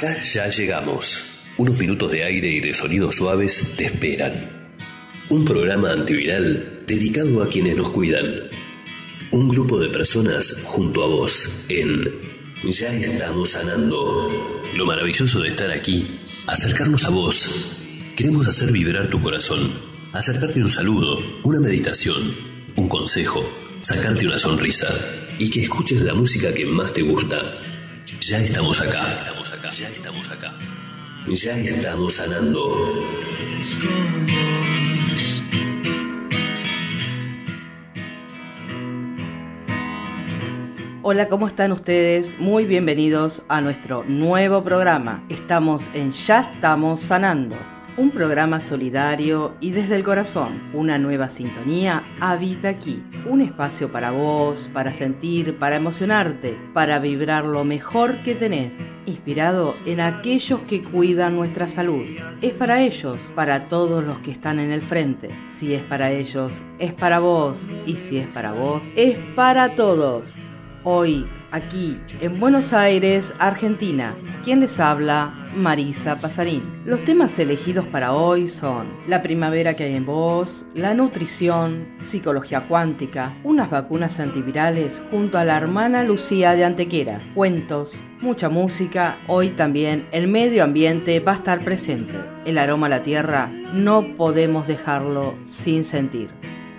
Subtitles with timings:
[0.00, 1.24] Acá ya llegamos.
[1.58, 4.72] Unos minutos de aire y de sonidos suaves te esperan.
[5.28, 8.48] Un programa antiviral dedicado a quienes nos cuidan.
[9.30, 12.18] Un grupo de personas junto a vos en
[12.64, 14.62] Ya estamos sanando.
[14.74, 17.76] Lo maravilloso de estar aquí, acercarnos a vos.
[18.16, 19.70] Queremos hacer vibrar tu corazón,
[20.14, 22.34] acercarte un saludo, una meditación,
[22.74, 23.44] un consejo,
[23.82, 24.88] sacarte una sonrisa
[25.38, 27.69] y que escuches la música que más te gusta.
[28.18, 30.52] Ya estamos acá, estamos acá, ya estamos acá.
[31.28, 33.06] Ya estamos sanando.
[41.02, 42.40] Hola, ¿cómo están ustedes?
[42.40, 45.24] Muy bienvenidos a nuestro nuevo programa.
[45.28, 47.56] Estamos en Ya estamos sanando
[47.96, 50.70] un programa solidario y desde el corazón.
[50.72, 53.02] Una nueva sintonía habita aquí.
[53.26, 58.84] Un espacio para vos, para sentir, para emocionarte, para vibrar lo mejor que tenés.
[59.06, 62.04] Inspirado en aquellos que cuidan nuestra salud.
[62.42, 65.30] Es para ellos, para todos los que están en el frente.
[65.48, 67.68] Si es para ellos, es para vos.
[67.86, 70.49] Y si es para vos, es para todos.
[70.92, 74.16] Hoy, aquí, en Buenos Aires, Argentina.
[74.42, 75.32] ¿Quién les habla?
[75.54, 76.64] Marisa Pasarín.
[76.84, 82.66] Los temas elegidos para hoy son la primavera que hay en vos, la nutrición, psicología
[82.66, 89.50] cuántica, unas vacunas antivirales junto a la hermana Lucía de Antequera, cuentos, mucha música, hoy
[89.50, 92.14] también el medio ambiente va a estar presente.
[92.44, 96.30] El aroma a la tierra no podemos dejarlo sin sentir.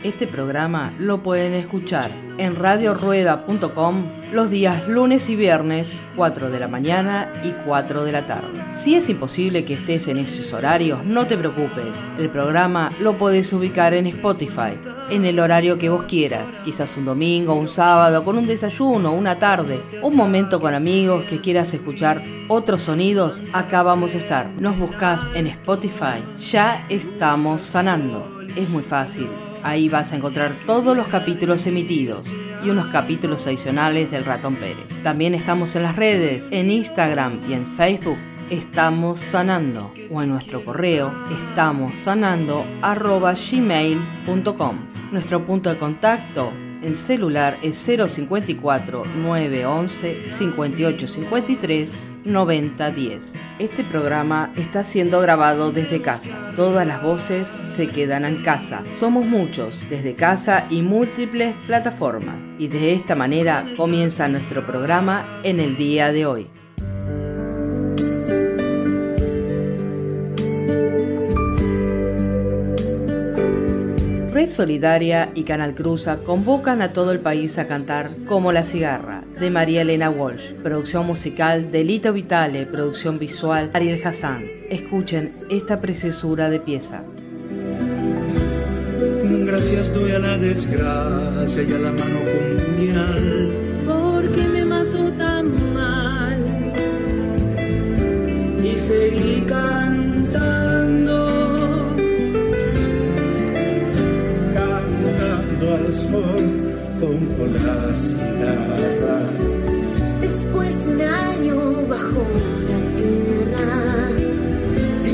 [0.04, 6.68] Este programa lo pueden escuchar en radiorueda.com los días lunes y viernes 4 de la
[6.68, 8.66] mañana y 4 de la tarde.
[8.74, 12.04] Si es imposible que estés en esos horarios, no te preocupes.
[12.18, 14.74] El programa lo puedes ubicar en Spotify,
[15.12, 19.38] en el horario que vos quieras, quizás un domingo, un sábado, con un desayuno, una
[19.38, 24.50] tarde, un momento con amigos que quieras escuchar otros sonidos, acá vamos a estar.
[24.60, 26.24] Nos buscas en Spotify.
[26.52, 28.42] Ya estamos sanando.
[28.56, 29.30] Es muy fácil
[29.64, 32.34] Ahí vas a encontrar todos los capítulos emitidos
[32.64, 35.02] y unos capítulos adicionales del Ratón Pérez.
[35.04, 38.18] También estamos en las redes, en Instagram y en Facebook.
[38.50, 44.78] Estamos sanando o en nuestro correo estamos sanando gmail.com.
[45.12, 46.52] Nuestro punto de contacto
[46.82, 53.34] en celular es 054 911 5853 9010.
[53.60, 56.54] Este programa está siendo grabado desde casa.
[56.56, 58.84] Todas las voces se quedan en casa.
[58.96, 62.36] Somos muchos, desde casa y múltiples plataformas.
[62.58, 66.48] Y de esta manera comienza nuestro programa en el día de hoy.
[74.42, 79.21] Red Solidaria y Canal Cruza convocan a todo el país a cantar Como la cigarra,
[79.42, 84.44] de María Elena Walsh, producción musical de Lito Vitale, producción visual Ariel Hassan.
[84.70, 87.04] Escuchen esta preciosura de pieza.
[89.48, 93.52] Gracias doy a la desgracia y a la mano con puñal.
[93.84, 96.46] Porque me mató tan mal.
[98.64, 100.12] Y seguí cantando
[105.62, 106.71] al sol
[107.02, 109.20] como la cigarra.
[110.22, 111.58] Después de un año
[111.90, 112.24] bajo
[112.70, 113.72] la tierra,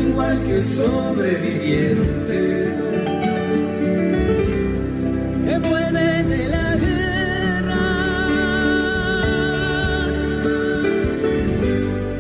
[0.04, 2.42] igual que sobreviviente,
[5.46, 7.86] que vuelve de la guerra.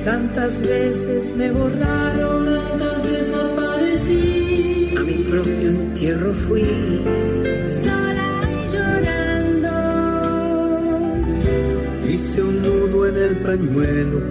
[0.06, 6.66] Tantas veces me borraron, tantas desaparecí, a mi propio entierro fui
[8.72, 9.27] llorando.
[12.38, 14.22] Hice un nudo en el pañuelo,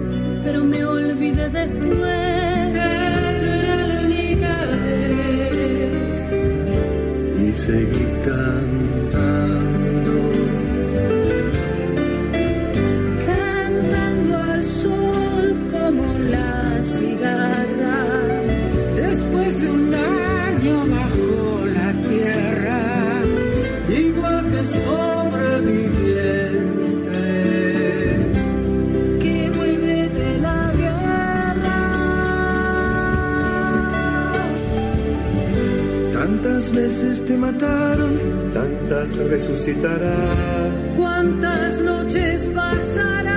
[0.41, 2.73] pero me olvidé después.
[2.73, 6.31] Era la única vez.
[7.37, 8.76] Y seguí cantando.
[37.35, 40.93] Mataron, tantas resucitarás.
[40.95, 43.36] ¿Cuántas noches pasarás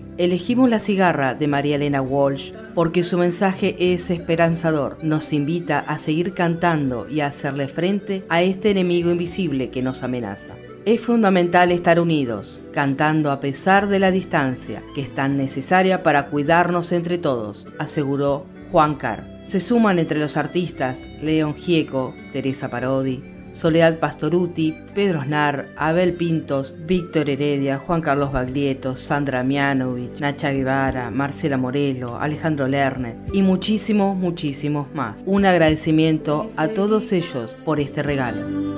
[0.21, 4.99] Elegimos la cigarra de María Elena Walsh porque su mensaje es esperanzador.
[5.01, 10.03] Nos invita a seguir cantando y a hacerle frente a este enemigo invisible que nos
[10.03, 10.53] amenaza.
[10.85, 16.27] Es fundamental estar unidos, cantando a pesar de la distancia, que es tan necesaria para
[16.27, 19.23] cuidarnos entre todos, aseguró Juan Carr.
[19.47, 26.75] Se suman entre los artistas León Gieco, Teresa Parodi, Soledad Pastoruti, Pedro Snar, Abel Pintos,
[26.85, 34.15] Víctor Heredia, Juan Carlos Baglietto, Sandra Mianovich, Nacha Guevara, Marcela Morelo, Alejandro Lerner y muchísimos,
[34.15, 35.23] muchísimos más.
[35.25, 38.71] Un agradecimiento a todos ellos por este regalo.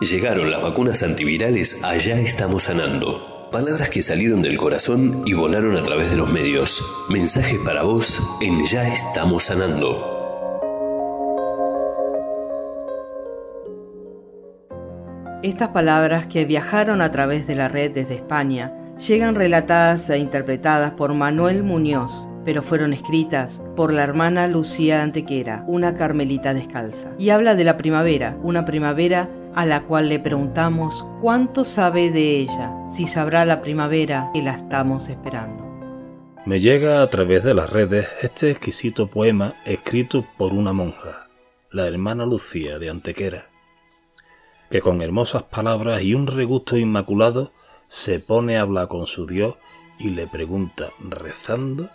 [0.00, 3.37] Llegaron las vacunas antivirales Allá estamos sanando.
[3.52, 6.84] Palabras que salieron del corazón y volaron a través de los medios.
[7.08, 10.18] Mensajes para vos en Ya estamos sanando.
[15.42, 20.90] Estas palabras que viajaron a través de la red desde España llegan relatadas e interpretadas
[20.90, 27.12] por Manuel Muñoz, pero fueron escritas por la hermana Lucía Antequera, una carmelita descalza.
[27.18, 32.38] Y habla de la primavera, una primavera a la cual le preguntamos cuánto sabe de
[32.38, 35.62] ella, si sabrá la primavera que la estamos esperando.
[36.46, 41.26] Me llega a través de las redes este exquisito poema escrito por una monja,
[41.70, 43.48] la hermana Lucía de Antequera
[44.70, 47.52] que con hermosas palabras y un regusto inmaculado
[47.88, 49.56] se pone a hablar con su Dios
[49.98, 51.88] y le pregunta, rezando,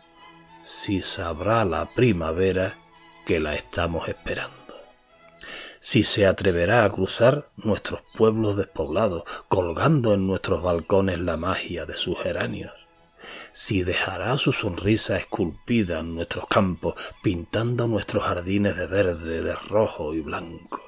[0.64, 2.80] si sabrá la primavera
[3.26, 4.54] que la estamos esperando.
[5.82, 11.96] Si se atreverá a cruzar nuestros pueblos despoblados, colgando en nuestros balcones la magia de
[11.96, 12.72] sus geranios.
[13.52, 20.14] Si dejará su sonrisa esculpida en nuestros campos, pintando nuestros jardines de verde, de rojo
[20.14, 20.80] y blanco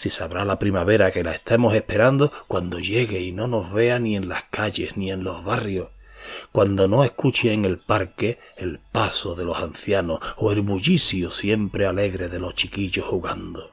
[0.00, 4.16] si sabrá la primavera que la estemos esperando cuando llegue y no nos vea ni
[4.16, 5.90] en las calles ni en los barrios,
[6.52, 11.86] cuando no escuche en el parque el paso de los ancianos o el bullicio siempre
[11.86, 13.70] alegre de los chiquillos jugando.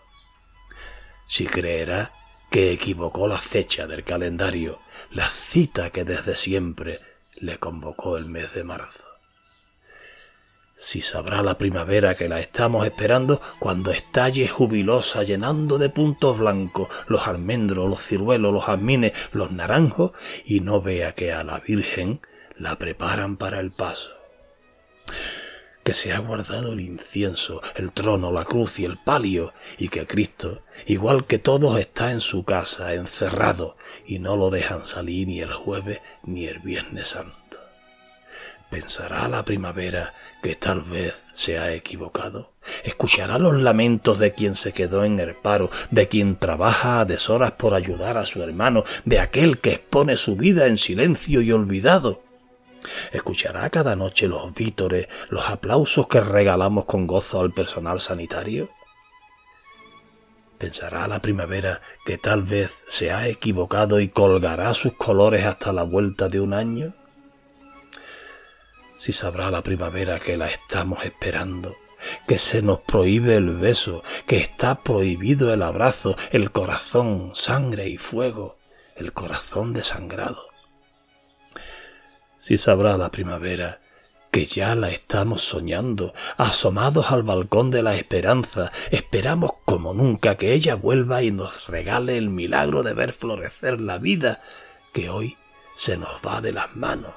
[1.28, 2.12] Si creerá
[2.50, 4.80] que equivocó la fecha del calendario,
[5.12, 7.02] la cita que desde siempre
[7.36, 9.08] le convocó el mes de marzo
[10.78, 16.88] si sabrá la primavera que la estamos esperando cuando estalle jubilosa llenando de puntos blancos
[17.08, 20.12] los almendros, los ciruelos, los jazmines, los naranjos
[20.46, 22.22] y no vea que a la Virgen
[22.60, 24.12] la preparan para el paso.
[25.84, 30.06] Que se ha guardado el incienso, el trono, la cruz y el palio, y que
[30.06, 35.40] Cristo, igual que todos, está en su casa, encerrado, y no lo dejan salir ni
[35.40, 37.60] el jueves ni el viernes santo.
[38.70, 42.52] ¿Pensará la primavera que tal vez se ha equivocado?
[42.84, 47.54] ¿Escuchará los lamentos de quien se quedó en el paro, de quien trabaja a deshoras
[47.54, 52.27] por ayudar a su hermano, de aquel que expone su vida en silencio y olvidado?
[53.12, 58.70] ¿Escuchará cada noche los vítores, los aplausos que regalamos con gozo al personal sanitario?
[60.58, 65.84] ¿Pensará la primavera que tal vez se ha equivocado y colgará sus colores hasta la
[65.84, 66.96] vuelta de un año?
[68.98, 71.78] si sabrá la primavera que la estamos esperando,
[72.28, 77.98] que se nos prohíbe el beso, que está prohibido el abrazo, el corazón, sangre y
[77.98, 78.58] fuego,
[78.96, 80.57] el corazón desangrado.
[82.48, 83.82] Si sabrá la primavera
[84.32, 90.54] que ya la estamos soñando, asomados al balcón de la esperanza, esperamos como nunca que
[90.54, 94.40] ella vuelva y nos regale el milagro de ver florecer la vida
[94.94, 95.38] que hoy
[95.76, 97.16] se nos va de las manos.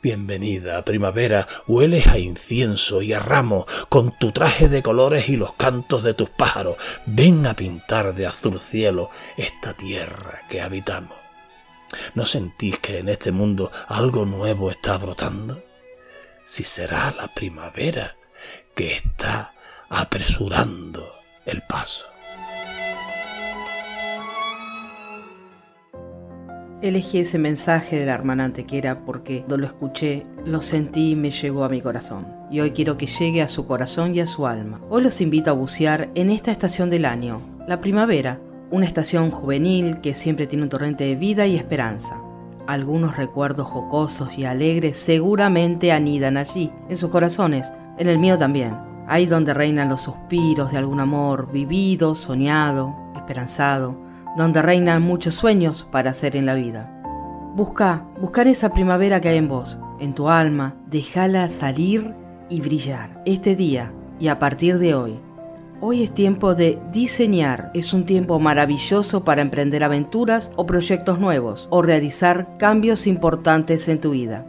[0.00, 5.54] Bienvenida, primavera, hueles a incienso y a ramo, con tu traje de colores y los
[5.54, 6.76] cantos de tus pájaros.
[7.04, 11.19] Ven a pintar de azul cielo esta tierra que habitamos.
[12.14, 15.62] ¿No sentís que en este mundo algo nuevo está brotando?
[16.44, 18.16] Si será la primavera
[18.74, 19.54] que está
[19.88, 22.06] apresurando el paso.
[26.82, 31.30] Elegí ese mensaje de la hermana Antequera porque cuando lo escuché, lo sentí y me
[31.30, 32.26] llegó a mi corazón.
[32.50, 34.80] Y hoy quiero que llegue a su corazón y a su alma.
[34.88, 40.00] Hoy los invito a bucear en esta estación del año, la primavera, una estación juvenil
[40.00, 42.20] que siempre tiene un torrente de vida y esperanza.
[42.66, 48.76] Algunos recuerdos jocosos y alegres seguramente anidan allí, en sus corazones, en el mío también.
[49.08, 55.86] Ahí donde reinan los suspiros de algún amor vivido, soñado, esperanzado donde reinan muchos sueños
[55.90, 56.90] para hacer en la vida.
[57.54, 62.14] Busca, buscar esa primavera que hay en vos, en tu alma, déjala salir
[62.48, 65.20] y brillar este día y a partir de hoy.
[65.82, 67.70] Hoy es tiempo de diseñar.
[67.72, 73.98] Es un tiempo maravilloso para emprender aventuras o proyectos nuevos o realizar cambios importantes en
[73.98, 74.44] tu vida.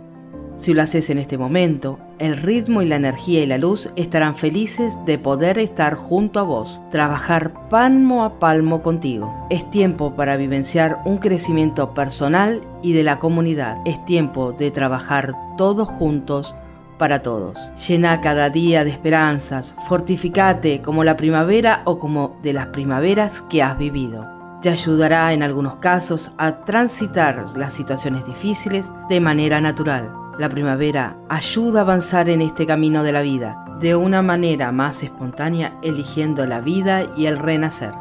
[0.58, 4.36] Si lo haces en este momento, el ritmo y la energía y la luz estarán
[4.36, 9.34] felices de poder estar junto a vos, trabajar palmo a palmo contigo.
[9.50, 13.78] Es tiempo para vivenciar un crecimiento personal y de la comunidad.
[13.86, 16.56] Es tiempo de trabajar todos juntos
[17.02, 17.72] para todos.
[17.88, 23.64] Llena cada día de esperanzas, fortificate como la primavera o como de las primaveras que
[23.64, 24.30] has vivido.
[24.62, 31.18] Te ayudará en algunos casos a transitar las situaciones difíciles de manera natural la primavera
[31.30, 36.46] ayuda a avanzar en este camino de la vida de una manera más espontánea, eligiendo
[36.46, 37.92] la vida y el renacer.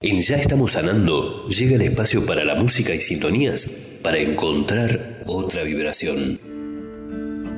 [0.00, 5.62] En Ya estamos sanando, llega el espacio para la música y sintonías para encontrar otra
[5.62, 6.51] vibración.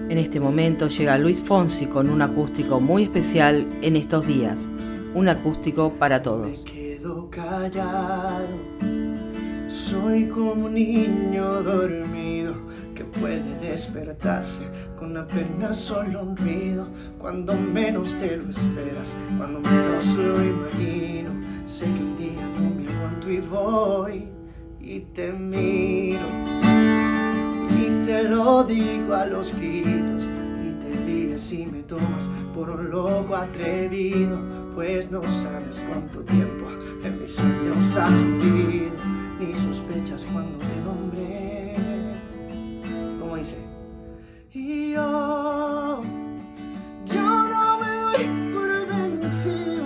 [0.08, 4.68] En este momento llega Luis Fonsi con un acústico muy especial en estos días,
[5.14, 6.62] un acústico para todos.
[6.64, 8.46] Me quedo callado,
[9.68, 12.54] soy como un niño dormido
[12.94, 14.66] que puede despertarse
[14.98, 16.86] con apenas solo un ruido
[17.18, 21.30] cuando menos te lo esperas, cuando menos lo imagino.
[21.66, 24.28] Sé que un día no me aguanto y voy
[24.80, 26.53] y te miro
[28.04, 30.22] te lo digo a los gritos
[30.62, 34.38] y te ríes si me tomas por un loco atrevido,
[34.74, 36.68] pues no sabes cuánto tiempo
[37.02, 38.92] en mis sueños has vivido,
[39.40, 41.74] ni sospechas cuando te nombré.
[43.20, 43.58] Como dice,
[44.52, 46.02] y yo,
[47.06, 49.84] yo no me doy por vencido,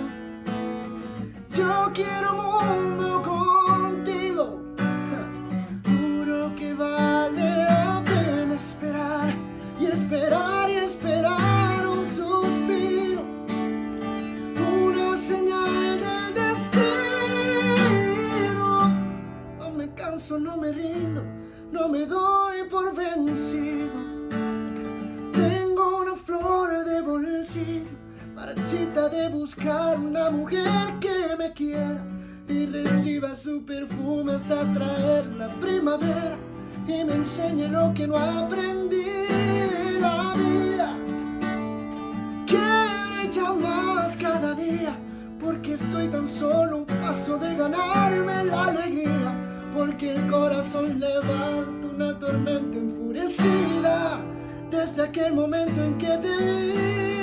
[1.53, 2.98] yo quiero un
[10.11, 13.21] esperar y esperar un suspiro,
[14.83, 17.69] una señal del destino.
[19.59, 21.23] No me canso, no me rindo,
[21.71, 23.87] no me doy por vencido.
[25.31, 27.91] Tengo una flor de bolsillo,
[28.33, 32.03] marchita de buscar una mujer que me quiera
[32.47, 36.35] y reciba su perfume hasta traer la primavera
[36.87, 39.58] y me enseñe lo que no aprendí
[39.99, 40.95] la vida.
[42.47, 44.95] Quiero echar más cada día
[45.39, 49.33] porque estoy tan solo un paso de ganarme la alegría
[49.75, 54.19] porque el corazón levanta una tormenta enfurecida
[54.71, 57.18] desde aquel momento en que te.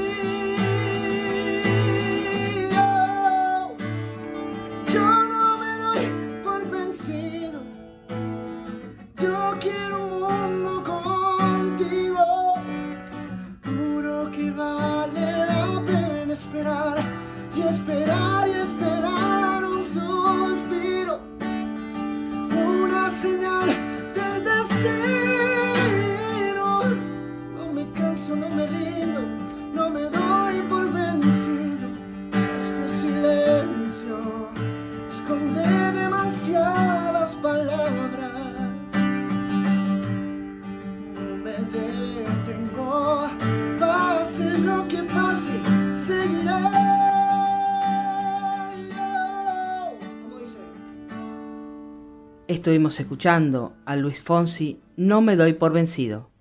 [52.67, 56.33] Estuvimos escuchando a Luis Fonsi, No me doy por vencido.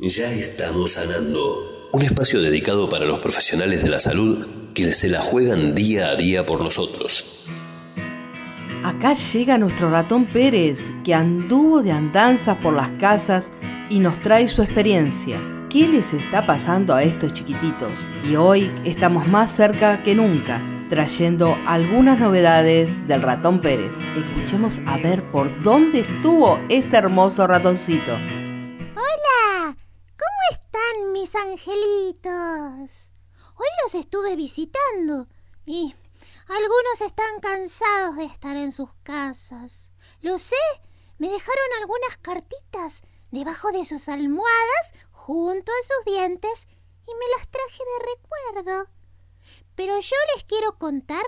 [0.00, 1.88] Ya estamos sanando.
[1.92, 6.16] Un espacio dedicado para los profesionales de la salud que se la juegan día a
[6.16, 7.46] día por nosotros.
[8.82, 13.52] Acá llega nuestro ratón Pérez, que anduvo de andanzas por las casas
[13.90, 15.40] y nos trae su experiencia.
[15.70, 18.08] ¿Qué les está pasando a estos chiquititos?
[18.28, 23.98] Y hoy estamos más cerca que nunca, trayendo algunas novedades del ratón Pérez.
[24.16, 28.12] Escuchemos a ver por dónde estuvo este hermoso ratoncito.
[28.12, 29.76] Hola,
[30.16, 33.10] ¿cómo están mis angelitos?
[33.54, 35.28] Hoy los estuve visitando
[35.66, 35.94] y
[36.48, 39.90] algunos están cansados de estar en sus casas.
[40.22, 40.56] Lo sé,
[41.18, 46.66] me dejaron algunas cartitas debajo de sus almohadas junto a sus dientes
[47.06, 48.97] y me las traje de recuerdo.
[49.78, 51.22] Pero yo les quiero contar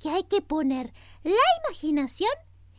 [0.00, 0.92] que hay que poner
[1.22, 2.32] la imaginación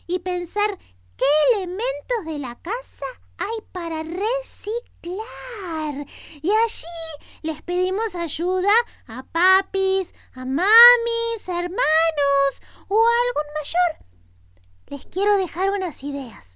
[0.05, 0.77] y pensar
[1.15, 3.05] qué elementos de la casa
[3.37, 5.15] hay para reciclar.
[6.41, 8.73] Y allí les pedimos ayuda
[9.07, 14.05] a papis, a mamis, hermanos o a algún mayor.
[14.87, 16.52] Les quiero dejar unas ideas.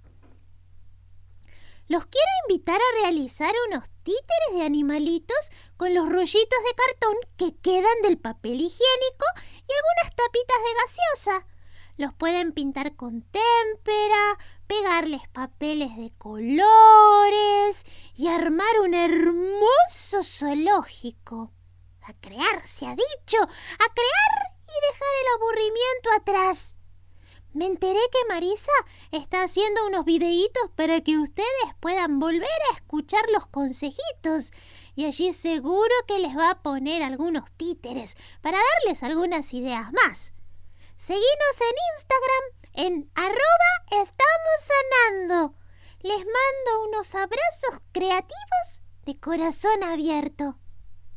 [1.88, 7.56] Los quiero invitar a realizar unos títeres de animalitos con los rollitos de cartón que
[7.62, 9.26] quedan del papel higiénico
[9.68, 11.48] y algunas tapitas de gaseosa.
[11.98, 21.52] Los pueden pintar con témpera, pegarles papeles de colores y armar un hermoso zoológico.
[22.02, 26.77] A crear, se ha dicho, a crear y dejar el aburrimiento atrás.
[27.58, 28.72] Me enteré que Marisa
[29.12, 34.52] está haciendo unos videitos para que ustedes puedan volver a escuchar los consejitos.
[34.94, 40.34] Y allí seguro que les va a poner algunos títeres para darles algunas ideas más.
[40.98, 45.56] Seguinos en Instagram en arroba estamos sanando.
[46.02, 50.60] Les mando unos abrazos creativos de corazón abierto.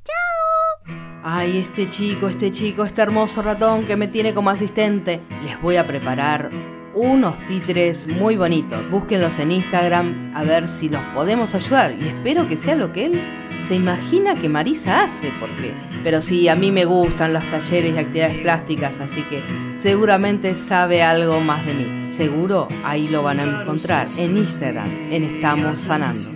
[0.04, 1.09] ¡Chao!
[1.22, 5.20] Ay, este chico, este chico, este hermoso ratón que me tiene como asistente.
[5.44, 6.48] Les voy a preparar
[6.94, 8.88] unos títeres muy bonitos.
[8.88, 11.94] Búsquenlos en Instagram a ver si los podemos ayudar.
[12.00, 13.20] Y espero que sea lo que él
[13.62, 15.74] se imagina que Marisa hace, porque.
[16.02, 19.42] Pero sí, a mí me gustan los talleres y actividades plásticas, así que
[19.76, 22.14] seguramente sabe algo más de mí.
[22.14, 26.30] Seguro ahí lo van a encontrar en Instagram, en Estamos Sanando.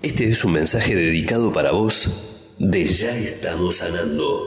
[0.00, 4.46] Este es un mensaje dedicado para vos de Ya estamos sanando.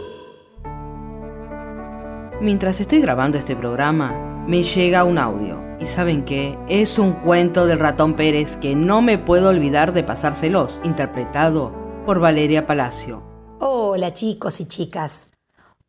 [2.42, 5.62] Mientras estoy grabando este programa, me llega un audio.
[5.80, 6.58] ¿Y saben qué?
[6.68, 11.74] Es un cuento del ratón Pérez que no me puedo olvidar de pasárselos, interpretado
[12.06, 13.24] por Valeria Palacio.
[13.60, 15.28] Hola chicos y chicas.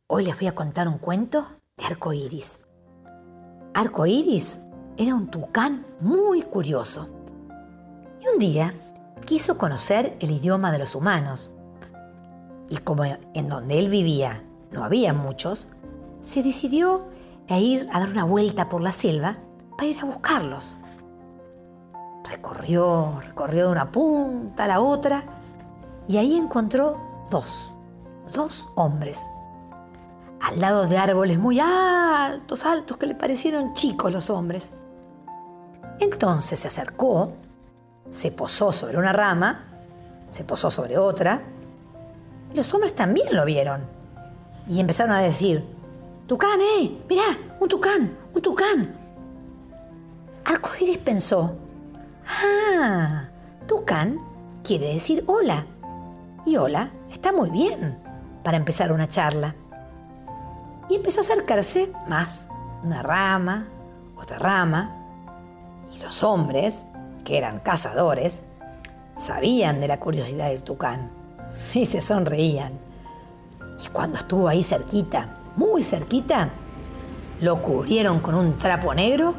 [0.07, 1.47] Hoy les voy a contar un cuento
[1.79, 2.59] de Arco Iris.
[3.73, 4.61] Arco Iris
[4.99, 7.09] era un tucán muy curioso.
[8.21, 8.75] Y un día
[9.25, 11.55] quiso conocer el idioma de los humanos.
[12.71, 15.69] Y como en donde él vivía no había muchos,
[16.21, 17.09] se decidió
[17.49, 19.37] a ir a dar una vuelta por la selva
[19.77, 20.79] para ir a buscarlos.
[22.25, 25.25] Recorrió, recorrió de una punta a la otra
[26.07, 27.75] y ahí encontró dos,
[28.33, 29.29] dos hombres,
[30.41, 34.73] al lado de árboles muy altos, altos, que le parecieron chicos los hombres.
[35.99, 37.33] Entonces se acercó,
[38.11, 39.65] se posó sobre una rama,
[40.29, 41.43] se posó sobre otra,
[42.53, 43.83] y los hombres también lo vieron.
[44.69, 45.65] Y empezaron a decir,
[46.31, 47.25] Tucán, eh, mirá,
[47.59, 48.95] un tucán, un tucán.
[50.45, 51.51] Arcoíris pensó,
[52.25, 53.29] ah,
[53.67, 54.19] tucán
[54.63, 55.67] quiere decir hola.
[56.47, 57.99] Y hola está muy bien
[58.45, 59.57] para empezar una charla.
[60.89, 62.49] Y empezó a acercarse más,
[62.85, 63.67] una rama,
[64.17, 64.97] otra rama.
[65.93, 66.87] Y los hombres,
[67.25, 68.45] que eran cazadores,
[69.17, 71.20] sabían de la curiosidad del tucán
[71.75, 72.73] y se sonreían.
[73.85, 76.51] Y cuando estuvo ahí cerquita, muy cerquita,
[77.41, 79.35] lo cubrieron con un trapo negro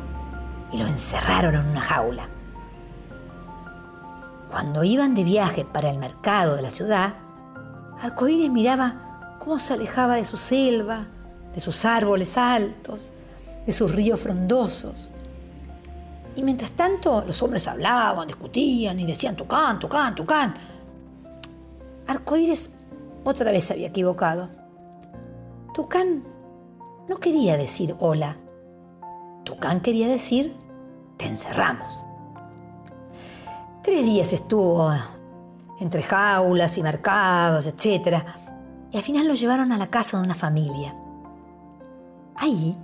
[0.71, 2.27] y lo encerraron en una jaula.
[4.49, 7.13] Cuando iban de viaje para el mercado de la ciudad,
[8.01, 11.07] Arcoíris miraba cómo se alejaba de su selva,
[11.53, 13.13] de sus árboles altos,
[13.65, 15.11] de sus ríos frondosos.
[16.35, 20.55] Y mientras tanto, los hombres hablaban, discutían y decían tucán, tucán, tucán.
[22.11, 22.71] Arcoíris
[23.23, 24.49] otra vez se había equivocado.
[25.73, 26.23] Tucán
[27.07, 28.35] no quería decir hola.
[29.43, 30.55] Tucán quería decir
[31.17, 32.03] te encerramos.
[33.81, 34.91] Tres días estuvo
[35.79, 38.23] entre jaulas y mercados, etc.
[38.91, 40.93] Y al final lo llevaron a la casa de una familia.
[42.35, 42.77] Ahí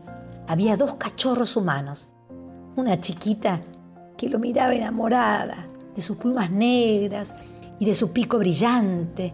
[0.47, 2.09] había dos cachorros humanos.
[2.75, 3.59] Una chiquita
[4.15, 5.57] que lo miraba enamorada
[5.95, 7.33] de sus plumas negras
[7.79, 9.33] y de su pico brillante.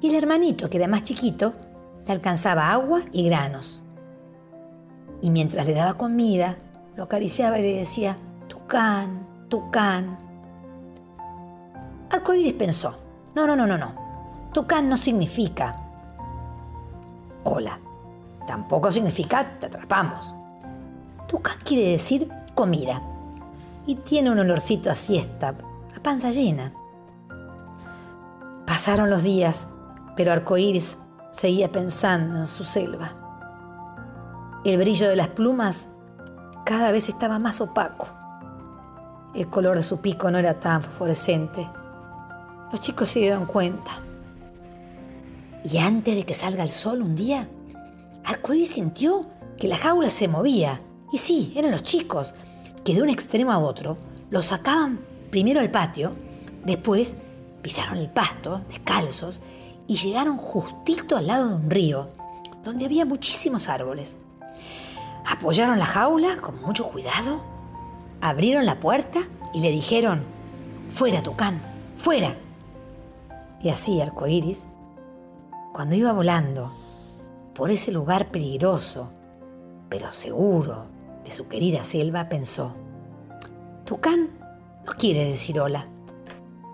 [0.00, 1.52] Y el hermanito, que era más chiquito,
[2.06, 3.82] le alcanzaba agua y granos.
[5.20, 6.56] Y mientras le daba comida,
[6.96, 8.16] lo acariciaba y le decía,
[8.48, 10.18] Tucán, Tucán.
[12.10, 12.96] Arcoíris pensó,
[13.34, 14.50] no, no, no, no, no.
[14.52, 15.82] Tucán no significa
[17.44, 17.78] hola.
[18.46, 20.34] Tampoco significa te atrapamos.
[21.28, 23.02] Tucán quiere decir comida.
[23.86, 25.54] Y tiene un olorcito a siesta,
[25.96, 26.72] a panza llena.
[28.66, 29.68] Pasaron los días,
[30.16, 30.98] pero Arcoíris
[31.30, 33.16] seguía pensando en su selva.
[34.64, 35.88] El brillo de las plumas
[36.64, 38.08] cada vez estaba más opaco.
[39.34, 41.68] El color de su pico no era tan fosforescente.
[42.70, 43.92] Los chicos se dieron cuenta.
[45.64, 47.48] Y antes de que salga el sol un día,
[48.24, 50.78] Arcoíris sintió que la jaula se movía.
[51.12, 52.34] Y sí, eran los chicos,
[52.84, 53.96] que de un extremo a otro
[54.30, 56.12] los sacaban primero al patio,
[56.64, 57.16] después
[57.62, 59.40] pisaron el pasto, descalzos,
[59.86, 62.08] y llegaron justito al lado de un río,
[62.64, 64.18] donde había muchísimos árboles.
[65.26, 67.40] Apoyaron la jaula con mucho cuidado,
[68.20, 69.20] abrieron la puerta
[69.54, 70.22] y le dijeron,
[70.90, 71.60] fuera, Tucán,
[71.96, 72.36] fuera.
[73.60, 74.68] Y así Arcoiris,
[75.72, 76.70] cuando iba volando
[77.54, 79.10] por ese lugar peligroso,
[79.88, 80.86] pero seguro
[81.24, 82.74] de su querida selva, pensó,
[83.84, 84.30] Tucán
[84.86, 85.84] no quiere decir hola,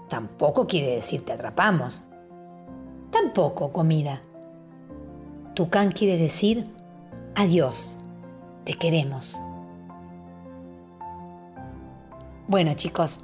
[0.09, 2.05] tampoco quiere decir te atrapamos,
[3.11, 4.21] tampoco comida.
[5.55, 6.65] Tucán quiere decir
[7.35, 7.99] adiós,
[8.65, 9.43] te queremos.
[12.47, 13.21] Bueno chicos,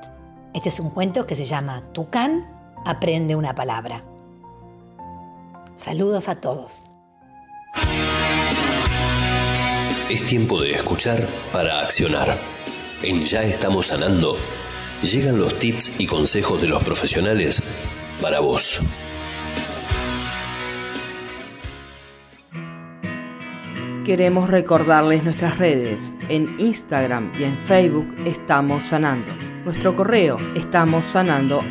[0.52, 2.46] este es un cuento que se llama Tucán
[2.84, 4.02] aprende una palabra.
[5.76, 6.84] Saludos a todos.
[10.08, 12.38] Es tiempo de escuchar para accionar.
[13.02, 14.36] En Ya estamos sanando,
[15.12, 17.62] llegan los tips y consejos de los profesionales
[18.20, 18.80] para vos.
[24.04, 26.14] Queremos recordarles nuestras redes.
[26.28, 29.32] En Instagram y en Facebook estamos sanando.
[29.64, 31.64] Nuestro correo estamos sanando.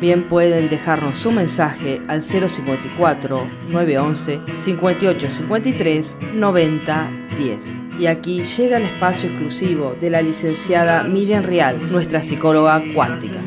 [0.00, 7.81] Bien pueden dejarnos su mensaje al 054 911 5853 90 10.
[7.98, 13.38] Y aquí llega el espacio exclusivo de la licenciada Miriam Rial, nuestra psicóloga cuántica.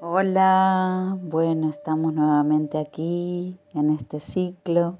[0.00, 4.98] Hola, bueno, estamos nuevamente aquí en este ciclo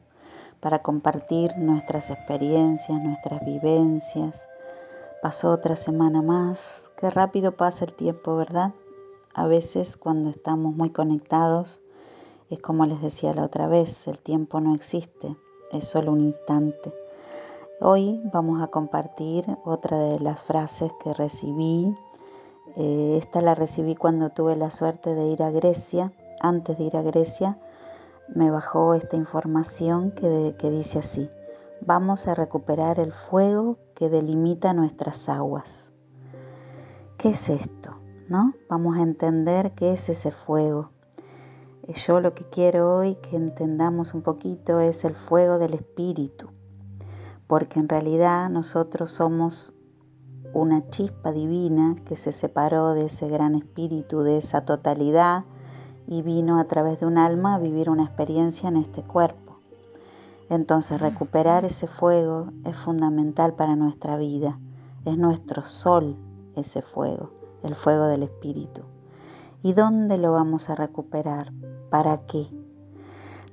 [0.61, 4.47] para compartir nuestras experiencias, nuestras vivencias.
[5.23, 8.75] Pasó otra semana más, qué rápido pasa el tiempo, ¿verdad?
[9.35, 11.81] A veces cuando estamos muy conectados,
[12.51, 15.37] es como les decía la otra vez, el tiempo no existe,
[15.73, 17.02] es solo un instante.
[17.85, 21.93] Hoy vamos a compartir otra de las frases que recibí
[22.77, 26.13] eh, esta la recibí cuando tuve la suerte de ir a Grecia.
[26.41, 27.57] Antes de ir a Grecia
[28.29, 31.29] me bajó esta información que, que dice así,
[31.81, 35.91] vamos a recuperar el fuego que delimita nuestras aguas.
[37.19, 37.97] ¿Qué es esto?
[38.29, 38.55] ¿No?
[38.69, 40.91] Vamos a entender qué es ese fuego.
[41.89, 46.49] Eh, yo lo que quiero hoy que entendamos un poquito es el fuego del espíritu,
[47.53, 49.75] porque en realidad nosotros somos
[50.55, 55.45] una chispa divina que se separó de ese gran espíritu, de esa totalidad
[56.07, 59.59] y vino a través de un alma a vivir una experiencia en este cuerpo.
[60.49, 64.59] Entonces recuperar ese fuego es fundamental para nuestra vida.
[65.05, 66.17] Es nuestro sol
[66.57, 68.81] ese fuego, el fuego del espíritu.
[69.63, 71.53] ¿Y dónde lo vamos a recuperar?
[71.91, 72.47] ¿Para qué?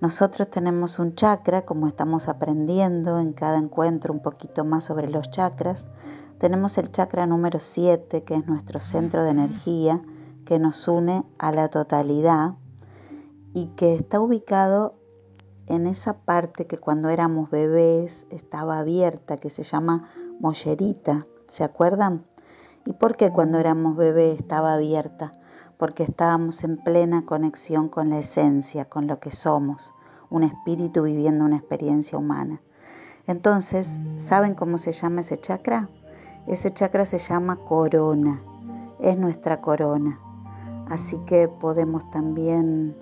[0.01, 5.29] Nosotros tenemos un chakra, como estamos aprendiendo en cada encuentro un poquito más sobre los
[5.29, 5.89] chakras,
[6.37, 9.99] tenemos el chakra número 7, que es nuestro centro de energía,
[10.45, 12.53] que nos une a la totalidad
[13.53, 14.95] y que está ubicado
[15.67, 20.05] en esa parte que cuando éramos bebés estaba abierta, que se llama
[20.39, 21.19] mollerita.
[21.47, 22.25] ¿Se acuerdan?
[22.85, 25.33] ¿Y por qué cuando éramos bebés estaba abierta?
[25.79, 29.93] Porque estábamos en plena conexión con la esencia, con lo que somos,
[30.29, 32.61] un espíritu viviendo una experiencia humana.
[33.27, 35.89] Entonces, ¿saben cómo se llama ese chakra?
[36.47, 38.43] Ese chakra se llama corona,
[38.99, 40.19] es nuestra corona.
[40.89, 42.97] Así que podemos también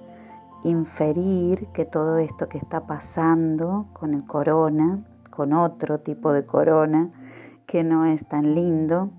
[0.63, 4.99] inferir que todo esto que está pasando con el corona,
[5.31, 7.09] con otro tipo de corona
[7.65, 9.09] que no es tan lindo,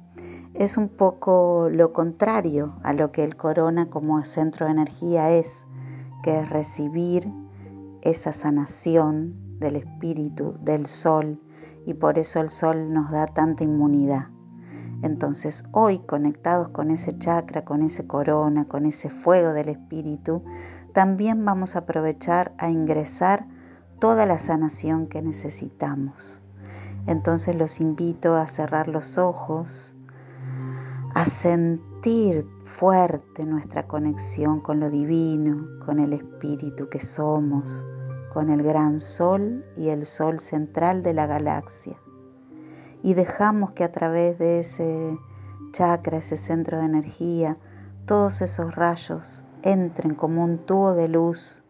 [0.59, 5.69] es un poco lo contrario a lo que el corona como centro de energía es,
[6.25, 7.33] que es recibir
[8.03, 11.41] esa sanación del espíritu, del sol,
[11.87, 14.31] y por eso el sol nos da tanta inmunidad.
[15.03, 20.43] Entonces hoy conectados con ese chakra, con ese corona, con ese fuego del espíritu,
[20.93, 23.47] también vamos a aprovechar a ingresar
[24.01, 26.43] toda la sanación que necesitamos.
[27.07, 29.95] Entonces los invito a cerrar los ojos,
[31.19, 37.85] a sentir fuerte nuestra conexión con lo divino, con el espíritu que somos,
[38.33, 41.97] con el gran sol y el sol central de la galaxia.
[43.03, 45.19] Y dejamos que a través de ese
[45.73, 47.57] chakra, ese centro de energía,
[48.07, 51.65] todos esos rayos entren como un tubo de luz,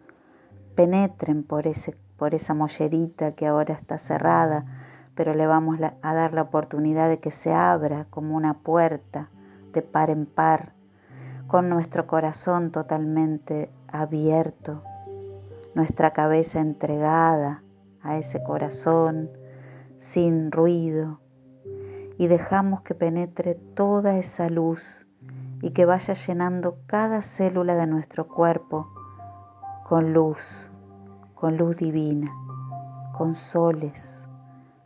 [0.75, 4.67] penetren por, ese, por esa mollerita que ahora está cerrada,
[5.15, 9.31] pero le vamos a dar la oportunidad de que se abra como una puerta
[9.73, 10.75] de par en par,
[11.47, 14.83] con nuestro corazón totalmente abierto
[15.79, 17.63] nuestra cabeza entregada
[18.03, 19.31] a ese corazón
[19.97, 21.21] sin ruido
[22.19, 25.07] y dejamos que penetre toda esa luz
[25.63, 28.93] y que vaya llenando cada célula de nuestro cuerpo
[29.85, 30.73] con luz,
[31.35, 32.31] con luz divina,
[33.17, 34.29] con soles,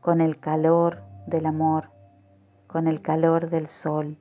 [0.03, 1.91] con el calor del amor,
[2.67, 4.19] con el calor del sol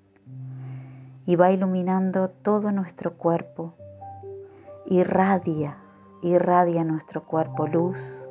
[1.31, 3.73] y va iluminando todo nuestro cuerpo.
[4.85, 5.77] Irradia,
[6.21, 8.27] irradia nuestro cuerpo luz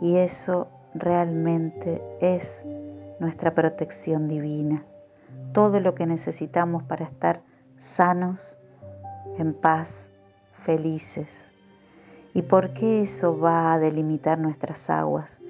[0.00, 2.64] y eso realmente es
[3.18, 4.86] nuestra protección divina.
[5.52, 7.42] Todo lo que necesitamos para estar
[7.76, 8.56] sanos,
[9.36, 10.12] en paz,
[10.52, 11.50] felices.
[12.34, 15.40] ¿Y por qué eso va a delimitar nuestras aguas?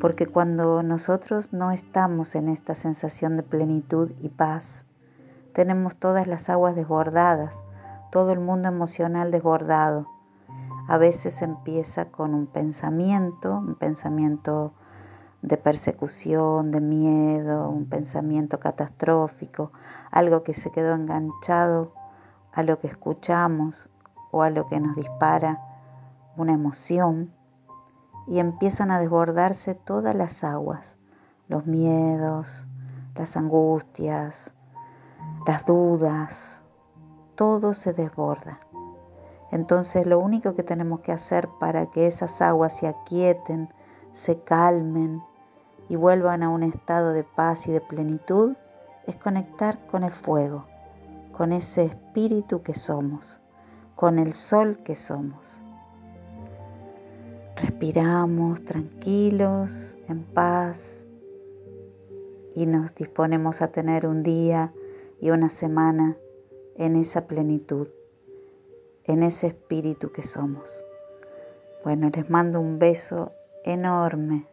[0.00, 4.86] Porque cuando nosotros no estamos en esta sensación de plenitud y paz,
[5.54, 7.64] tenemos todas las aguas desbordadas,
[8.10, 10.08] todo el mundo emocional desbordado.
[10.88, 14.74] A veces empieza con un pensamiento, un pensamiento
[15.42, 19.70] de persecución, de miedo, un pensamiento catastrófico,
[20.10, 21.94] algo que se quedó enganchado
[22.52, 23.88] a lo que escuchamos
[24.32, 25.62] o a lo que nos dispara
[26.36, 27.32] una emoción
[28.26, 30.96] y empiezan a desbordarse todas las aguas,
[31.46, 32.66] los miedos,
[33.14, 34.52] las angustias,
[35.46, 36.62] las dudas,
[37.34, 38.60] todo se desborda.
[39.50, 43.68] Entonces lo único que tenemos que hacer para que esas aguas se aquieten,
[44.12, 45.22] se calmen
[45.88, 48.56] y vuelvan a un estado de paz y de plenitud
[49.06, 50.64] es conectar con el fuego,
[51.32, 53.40] con ese espíritu que somos,
[53.94, 55.62] con el sol que somos.
[57.56, 61.06] Respiramos tranquilos, en paz
[62.54, 64.72] y nos disponemos a tener un día
[65.20, 66.16] y una semana
[66.76, 67.88] en esa plenitud,
[69.04, 70.84] en ese espíritu que somos.
[71.84, 73.32] Bueno, les mando un beso
[73.64, 74.46] enorme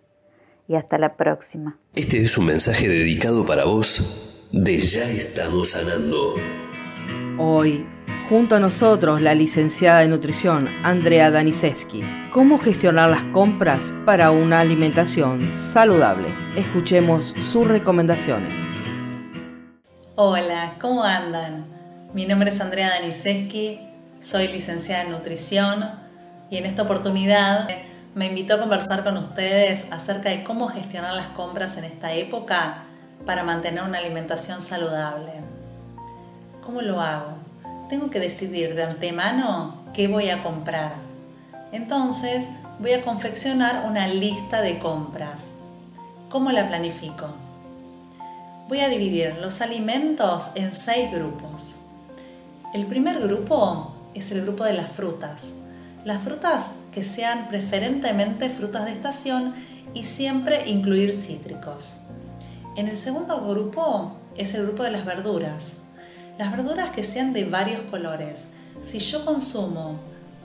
[0.67, 1.79] y hasta la próxima.
[1.95, 6.35] Este es un mensaje dedicado para vos de Ya estamos sanando.
[7.37, 7.85] Hoy,
[8.29, 12.01] junto a nosotros, la licenciada de nutrición Andrea Daniseski.
[12.31, 16.27] ¿Cómo gestionar las compras para una alimentación saludable?
[16.55, 18.67] Escuchemos sus recomendaciones.
[20.23, 21.65] Hola, ¿cómo andan?
[22.13, 23.79] Mi nombre es Andrea Daniseski,
[24.21, 25.83] soy licenciada en nutrición
[26.51, 27.67] y en esta oportunidad
[28.13, 32.83] me invitó a conversar con ustedes acerca de cómo gestionar las compras en esta época
[33.25, 35.31] para mantener una alimentación saludable.
[36.63, 37.37] ¿Cómo lo hago?
[37.89, 40.93] Tengo que decidir de antemano qué voy a comprar.
[41.71, 45.47] Entonces voy a confeccionar una lista de compras.
[46.29, 47.40] ¿Cómo la planifico?
[48.71, 51.79] Voy a dividir los alimentos en seis grupos.
[52.73, 55.51] El primer grupo es el grupo de las frutas.
[56.05, 59.55] Las frutas que sean preferentemente frutas de estación
[59.93, 61.97] y siempre incluir cítricos.
[62.77, 65.75] En el segundo grupo es el grupo de las verduras.
[66.39, 68.45] Las verduras que sean de varios colores.
[68.83, 69.99] Si yo consumo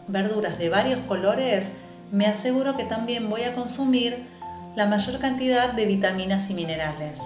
[0.08, 1.74] verduras de varios colores,
[2.10, 4.24] me aseguro que también voy a consumir
[4.74, 7.20] la mayor cantidad de vitaminas y minerales.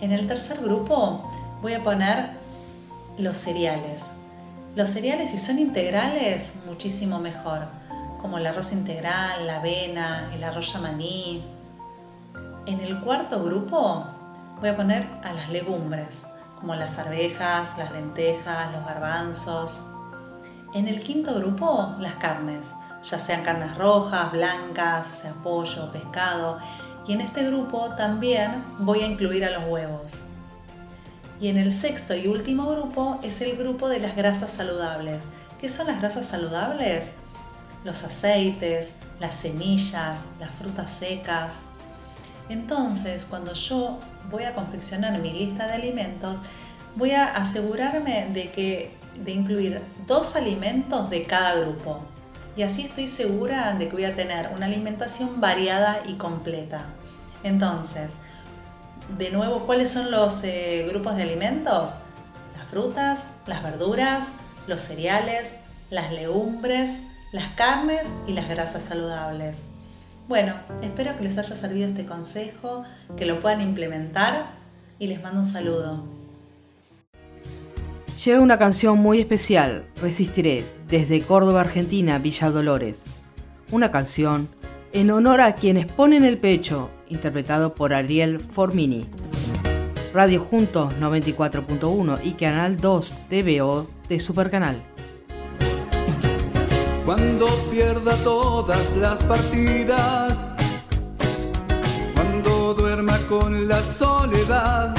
[0.00, 1.28] En el tercer grupo
[1.60, 2.30] voy a poner
[3.18, 4.10] los cereales.
[4.76, 7.66] Los cereales, si son integrales, muchísimo mejor,
[8.20, 11.44] como el arroz integral, la avena, el arroz yamaní.
[12.66, 14.06] En el cuarto grupo
[14.60, 16.22] voy a poner a las legumbres,
[16.60, 19.84] como las arvejas, las lentejas, los garbanzos.
[20.74, 22.70] En el quinto grupo, las carnes,
[23.02, 26.58] ya sean carnes rojas, blancas, sea pollo, pescado.
[27.08, 30.26] Y en este grupo también voy a incluir a los huevos.
[31.40, 35.22] Y en el sexto y último grupo es el grupo de las grasas saludables.
[35.58, 37.14] ¿Qué son las grasas saludables?
[37.82, 41.54] Los aceites, las semillas, las frutas secas.
[42.50, 43.98] Entonces, cuando yo
[44.30, 46.40] voy a confeccionar mi lista de alimentos,
[46.94, 48.92] voy a asegurarme de que
[49.24, 52.00] de incluir dos alimentos de cada grupo.
[52.54, 56.84] Y así estoy segura de que voy a tener una alimentación variada y completa.
[57.42, 58.14] Entonces,
[59.16, 61.98] de nuevo, ¿cuáles son los eh, grupos de alimentos?
[62.56, 64.32] Las frutas, las verduras,
[64.66, 65.56] los cereales,
[65.90, 69.62] las legumbres, las carnes y las grasas saludables.
[70.28, 72.84] Bueno, espero que les haya servido este consejo,
[73.16, 74.50] que lo puedan implementar
[74.98, 76.04] y les mando un saludo.
[78.22, 83.04] Llega una canción muy especial, Resistiré, desde Córdoba, Argentina, Villa Dolores.
[83.70, 84.48] Una canción
[84.92, 89.06] en honor a quienes ponen el pecho, interpretado por Ariel Formini.
[90.14, 94.82] Radio Juntos 94.1 y Canal 2 TVO de Supercanal.
[97.04, 100.54] Cuando pierda todas las partidas,
[102.14, 104.94] cuando duerma con la soledad,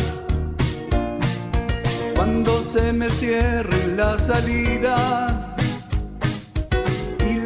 [2.15, 5.28] cuando se me cierren las salidas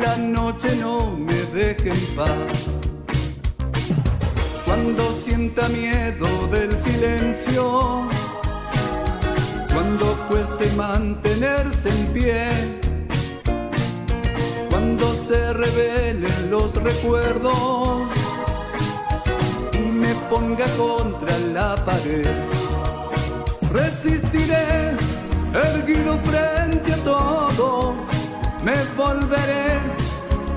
[0.04, 2.82] la noche no me deje en paz.
[4.66, 7.64] Cuando sienta miedo del silencio,
[9.74, 12.44] cuando cueste mantenerse en pie,
[14.70, 18.10] cuando se revelen los recuerdos
[19.74, 22.28] y me ponga contra la pared,
[23.72, 24.66] resistiré
[25.54, 27.96] erguido frente a todo,
[28.66, 29.93] me volveré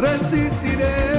[0.00, 1.10] resistiré.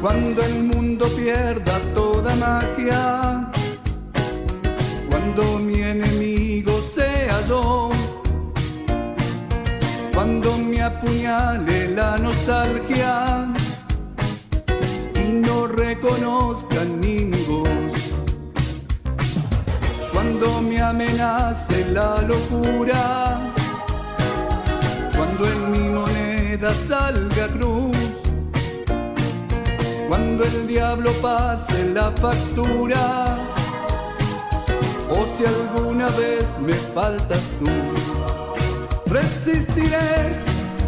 [0.00, 3.50] Cuando el mundo pierda toda magia,
[5.10, 5.58] cuando
[11.08, 13.46] apuñale la nostalgia.
[15.14, 17.68] Y no reconozca ni voz,
[20.12, 23.40] cuando me amenace la locura,
[25.16, 27.96] cuando en mi moneda salga cruz.
[30.08, 33.36] Cuando el diablo pase la factura.
[35.10, 37.70] O si alguna vez me faltas tú.
[39.10, 40.47] Resistiré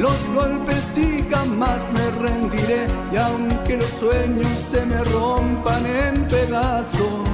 [0.00, 2.86] los golpes y jamás me rendiré.
[3.12, 7.28] Y aunque los sueños se me rompan en pedazos,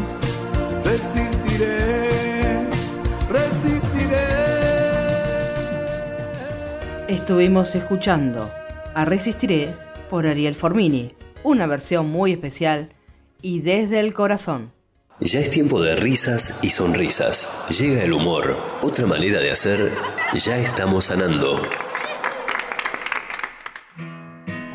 [0.85, 2.67] resistiré,
[3.31, 4.27] resistiré.
[7.09, 8.51] Estuvimos escuchando
[8.95, 9.69] a Resistiré
[10.11, 11.13] por Ariel Formini,
[11.45, 12.89] una versión muy especial
[13.43, 14.73] y desde el corazón.
[15.21, 17.49] Ya es tiempo de risas y sonrisas.
[17.79, 18.57] Llega el humor.
[18.83, 19.93] Otra manera de hacer,
[20.35, 21.63] ya estamos sanando.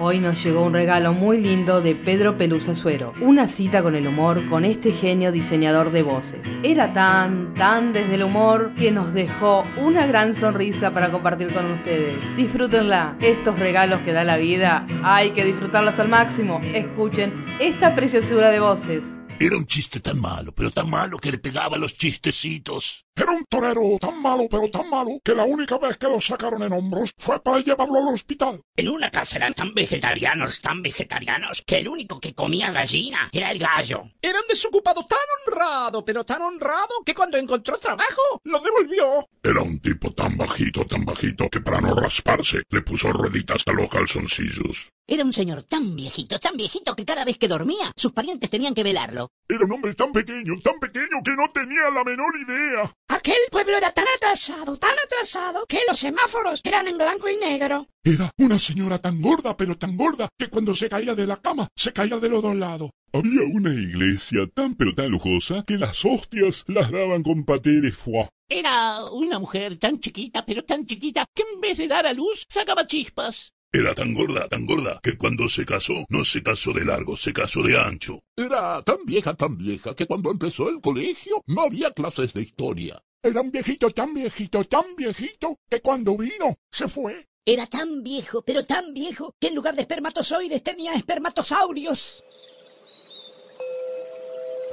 [0.04, 4.08] Hoy nos llegó un regalo muy lindo de Pedro Pelusa Suero, una cita con el
[4.08, 6.40] humor con este genio diseñador de voces.
[6.64, 11.70] Era tan, tan desde el humor que nos dejó una gran sonrisa para compartir con
[11.70, 12.16] ustedes.
[12.36, 16.60] Disfrútenla, estos regalos que da la vida, hay que disfrutarlos al máximo.
[16.74, 19.06] Escuchen esta preciosura de voces.
[19.40, 23.06] Era un chiste tan malo, pero tan malo que le pegaba los chistecitos.
[23.22, 26.64] Era un torero tan malo, pero tan malo, que la única vez que lo sacaron
[26.64, 28.60] en hombros fue para llevarlo al hospital.
[28.76, 33.52] En una casa eran tan vegetarianos, tan vegetarianos, que el único que comía gallina era
[33.52, 34.10] el gallo.
[34.20, 39.28] Era un desocupado tan honrado, pero tan honrado, que cuando encontró trabajo, lo devolvió.
[39.44, 43.72] Era un tipo tan bajito, tan bajito, que para no rasparse le puso rueditas a
[43.74, 44.90] los calzoncillos.
[45.08, 48.74] Era un señor tan viejito, tan viejito, que cada vez que dormía, sus parientes tenían
[48.74, 49.30] que velarlo.
[49.48, 52.90] Era un hombre tan pequeño, tan pequeño, que no tenía la menor idea.
[53.12, 57.90] Aquel pueblo era tan atrasado, tan atrasado, que los semáforos eran en blanco y negro.
[58.06, 61.68] Era una señora tan gorda, pero tan gorda, que cuando se caía de la cama,
[61.76, 62.90] se caía de los dos lados.
[63.12, 67.92] Había una iglesia tan pero tan lujosa que las hostias las daban con paté de
[67.92, 68.30] foie.
[68.48, 72.46] Era una mujer tan chiquita, pero tan chiquita, que en vez de dar a luz,
[72.48, 73.52] sacaba chispas.
[73.74, 77.32] Era tan gorda, tan gorda, que cuando se casó, no se casó de largo, se
[77.32, 78.20] casó de ancho.
[78.36, 83.02] Era tan vieja, tan vieja, que cuando empezó el colegio no había clases de historia.
[83.24, 87.30] Era un viejito tan viejito, tan viejito, que cuando vino, se fue.
[87.46, 92.26] Era tan viejo, pero tan viejo, que en lugar de espermatozoides tenía espermatosaurios.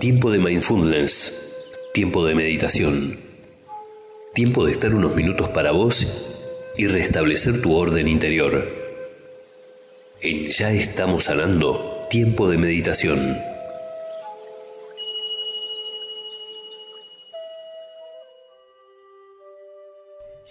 [0.00, 1.54] Tiempo de mindfulness.
[1.94, 3.20] Tiempo de meditación.
[4.34, 6.04] Tiempo de estar unos minutos para vos
[6.76, 8.77] y restablecer tu orden interior.
[10.20, 12.08] En Ya estamos sanando.
[12.10, 13.38] Tiempo de meditación.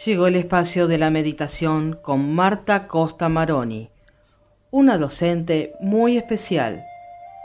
[0.05, 3.89] Llegó el espacio de la meditación con Marta Costa Maroni,
[4.71, 6.85] una docente muy especial,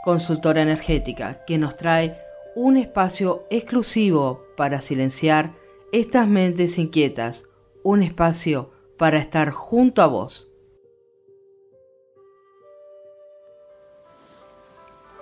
[0.05, 2.17] consultora energética, que nos trae
[2.55, 5.51] un espacio exclusivo para silenciar
[5.91, 7.43] estas mentes inquietas,
[7.83, 10.52] un espacio para estar junto a vos.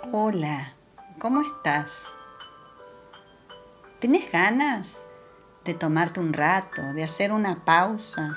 [0.09, 0.73] Hola,
[1.19, 2.11] ¿cómo estás?
[3.99, 5.05] ¿Tienes ganas
[5.63, 8.35] de tomarte un rato, de hacer una pausa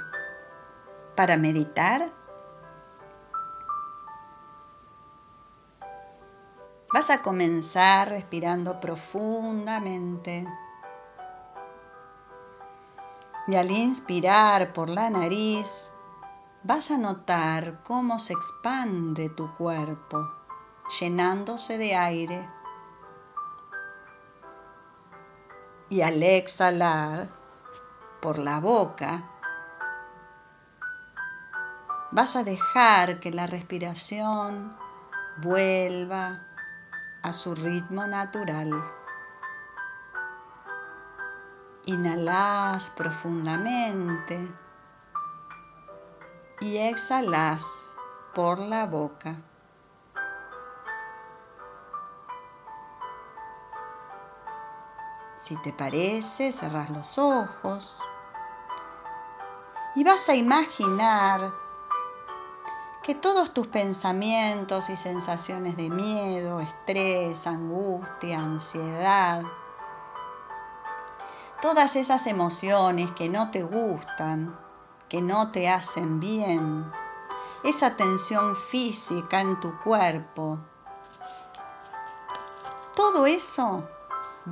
[1.17, 2.11] para meditar?
[6.93, 10.47] Vas a comenzar respirando profundamente.
[13.49, 15.91] Y al inspirar por la nariz,
[16.63, 20.44] vas a notar cómo se expande tu cuerpo,
[20.89, 22.49] llenándose de aire.
[25.89, 27.31] Y al exhalar
[28.21, 29.25] por la boca,
[32.11, 34.77] vas a dejar que la respiración
[35.39, 36.47] vuelva
[37.23, 38.71] a su ritmo natural.
[41.87, 44.49] Inhalas profundamente
[46.61, 47.65] y exhalas
[48.35, 49.37] por la boca.
[55.45, 57.99] Si te parece, cerras los ojos.
[59.95, 61.53] Y vas a imaginar
[63.03, 69.43] que todos tus pensamientos y sensaciones de miedo, estrés, angustia, ansiedad,
[71.61, 74.59] todas esas emociones que no te gustan,
[75.11, 76.91] que no te hacen bien,
[77.63, 80.59] esa tensión física en tu cuerpo,
[82.95, 83.87] todo eso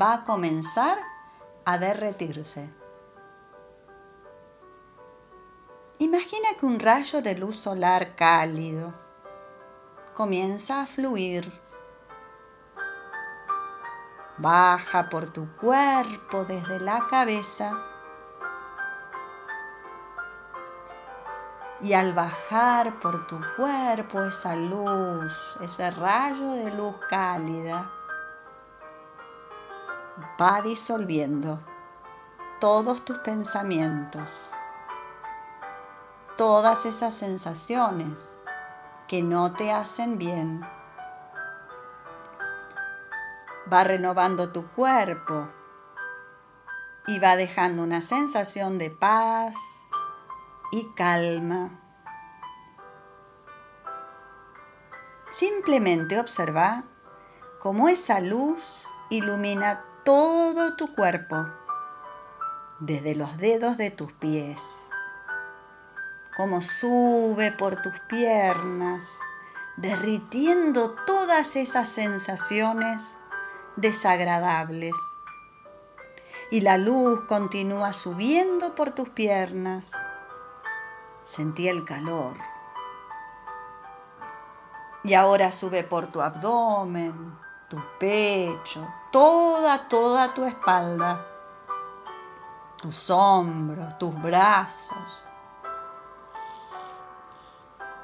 [0.00, 0.98] va a comenzar
[1.64, 2.70] a derretirse.
[5.98, 8.92] Imagina que un rayo de luz solar cálido
[10.14, 11.52] comienza a fluir.
[14.38, 17.78] Baja por tu cuerpo desde la cabeza.
[21.82, 27.90] Y al bajar por tu cuerpo esa luz, ese rayo de luz cálida,
[30.40, 31.60] va disolviendo
[32.60, 34.28] todos tus pensamientos
[36.36, 38.36] todas esas sensaciones
[39.06, 40.60] que no te hacen bien.
[43.72, 45.48] Va renovando tu cuerpo
[47.06, 49.54] y va dejando una sensación de paz
[50.72, 51.78] y calma.
[55.30, 56.82] Simplemente observa
[57.60, 61.46] cómo esa luz ilumina todo tu cuerpo,
[62.80, 64.60] desde los dedos de tus pies
[66.36, 69.04] cómo sube por tus piernas,
[69.76, 73.18] derritiendo todas esas sensaciones
[73.76, 74.94] desagradables.
[76.50, 79.90] Y la luz continúa subiendo por tus piernas.
[81.24, 82.36] Sentí el calor.
[85.04, 87.36] Y ahora sube por tu abdomen,
[87.72, 91.26] tu pecho, toda, toda tu espalda,
[92.76, 95.24] tus hombros, tus brazos,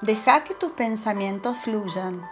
[0.00, 2.26] Deja que tus pensamientos fluyan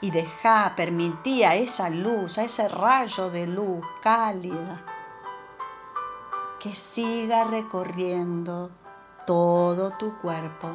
[0.00, 4.80] y deja, permití a esa luz, a ese rayo de luz cálida,
[6.58, 8.70] que siga recorriendo
[9.26, 10.70] todo tu cuerpo,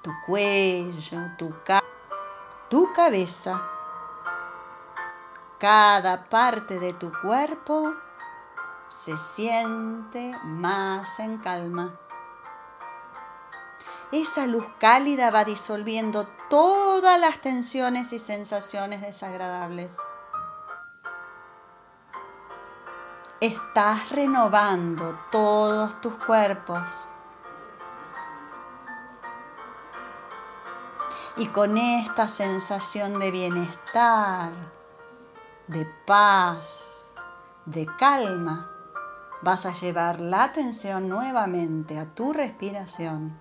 [0.00, 1.52] tu cuello, tu,
[2.68, 3.62] tu cabeza,
[5.58, 7.94] cada parte de tu cuerpo
[8.88, 11.92] se siente más en calma
[14.10, 19.94] esa luz cálida va disolviendo todas las tensiones y sensaciones desagradables.
[23.40, 26.80] Estás renovando todos tus cuerpos.
[31.38, 34.52] Y con esta sensación de bienestar,
[35.68, 37.12] de paz,
[37.64, 38.68] de calma,
[39.42, 43.38] vas a llevar la atención nuevamente a tu respiración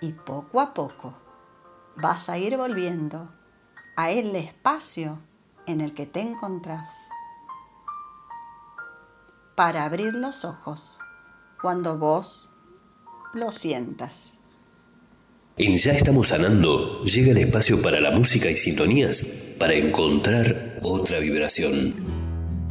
[0.00, 1.14] y poco a poco
[1.96, 3.30] vas a ir volviendo
[3.96, 5.18] a el espacio
[5.66, 7.10] en el que te encontrás
[9.54, 10.98] para abrir los ojos
[11.60, 12.50] cuando vos
[13.34, 14.38] lo sientas.
[15.56, 21.20] En Ya estamos sanando llega el espacio para la música y sintonías para encontrar otra
[21.20, 21.94] vibración.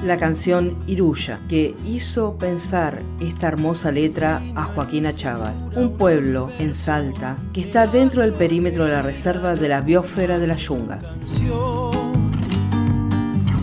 [0.04, 6.74] la canción Iruya, que hizo pensar esta hermosa letra a Joaquín Achával, un pueblo en
[6.74, 11.16] Salta que está dentro del perímetro de la reserva de la biosfera de las Yungas.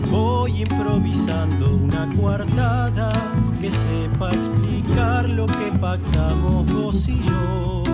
[0.09, 3.13] Voy improvisando una cuartada
[3.61, 7.90] que sepa explicar lo que pactamos vos y yo.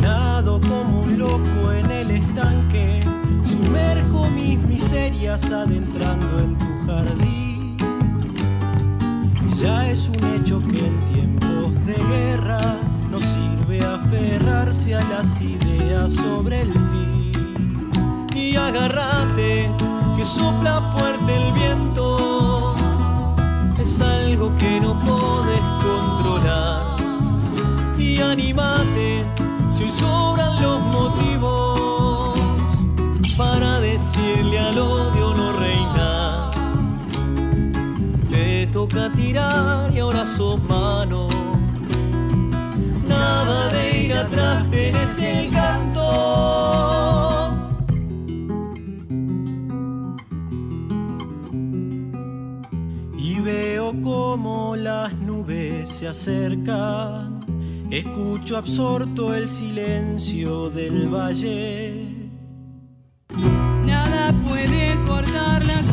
[0.00, 3.00] Nado como un loco en el estanque,
[3.44, 7.76] sumerjo mis miserias adentrando en tu jardín.
[9.56, 12.60] Ya es un hecho que en tiempos de guerra
[13.10, 18.26] no sirve aferrarse a las ideas sobre el fin.
[18.34, 19.70] Y agárrate
[20.16, 22.76] que sopla fuerte el viento,
[23.78, 26.96] es algo que no podés controlar.
[27.98, 29.24] Y animate
[29.86, 32.38] hoy sobran los motivos
[33.36, 36.56] para decirle al odio no reinas.
[38.30, 41.28] Te toca tirar y ahora sos mano.
[43.06, 46.02] Nada de ir atrás, tenés el canto.
[53.18, 57.35] Y veo como las nubes se acercan.
[57.90, 62.30] Escucho absorto el silencio del valle.
[63.84, 65.84] Nada puede cortar la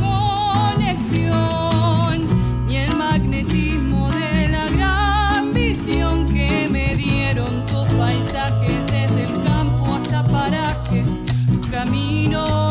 [0.75, 2.27] conexión,
[2.65, 9.93] ni el magnetismo de la gran visión que me dieron tus paisajes desde el campo
[9.93, 12.62] hasta parajes, tu camino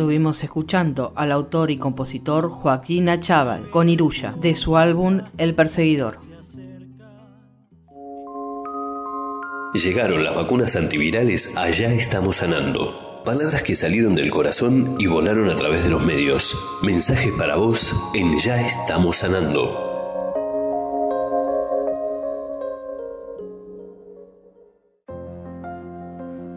[0.00, 6.14] Estuvimos escuchando al autor y compositor Joaquín Achával con Iruya de su álbum El Perseguidor.
[9.74, 13.20] Llegaron las vacunas antivirales Allá estamos sanando.
[13.26, 16.56] Palabras que salieron del corazón y volaron a través de los medios.
[16.82, 19.90] Mensajes para vos en Ya estamos sanando.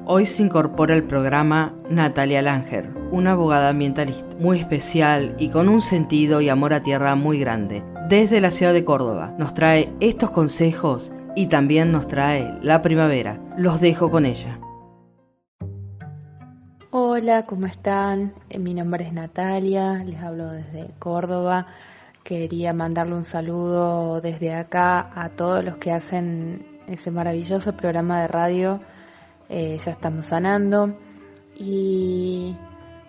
[0.05, 5.81] Hoy se incorpora al programa Natalia Langer, una abogada ambientalista muy especial y con un
[5.81, 7.83] sentido y amor a tierra muy grande.
[8.09, 13.39] Desde la ciudad de Córdoba nos trae estos consejos y también nos trae la primavera.
[13.55, 14.59] Los dejo con ella.
[16.89, 18.33] Hola, ¿cómo están?
[18.49, 21.67] Eh, Mi nombre es Natalia, les hablo desde Córdoba.
[22.23, 28.27] Quería mandarle un saludo desde acá a todos los que hacen ese maravilloso programa de
[28.27, 28.79] radio.
[29.49, 30.97] Eh, ya estamos sanando.
[31.55, 32.55] Y,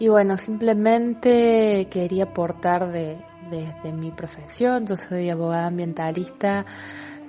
[0.04, 6.66] y bueno, simplemente quería aportar de, desde mi profesión, yo soy abogada ambientalista,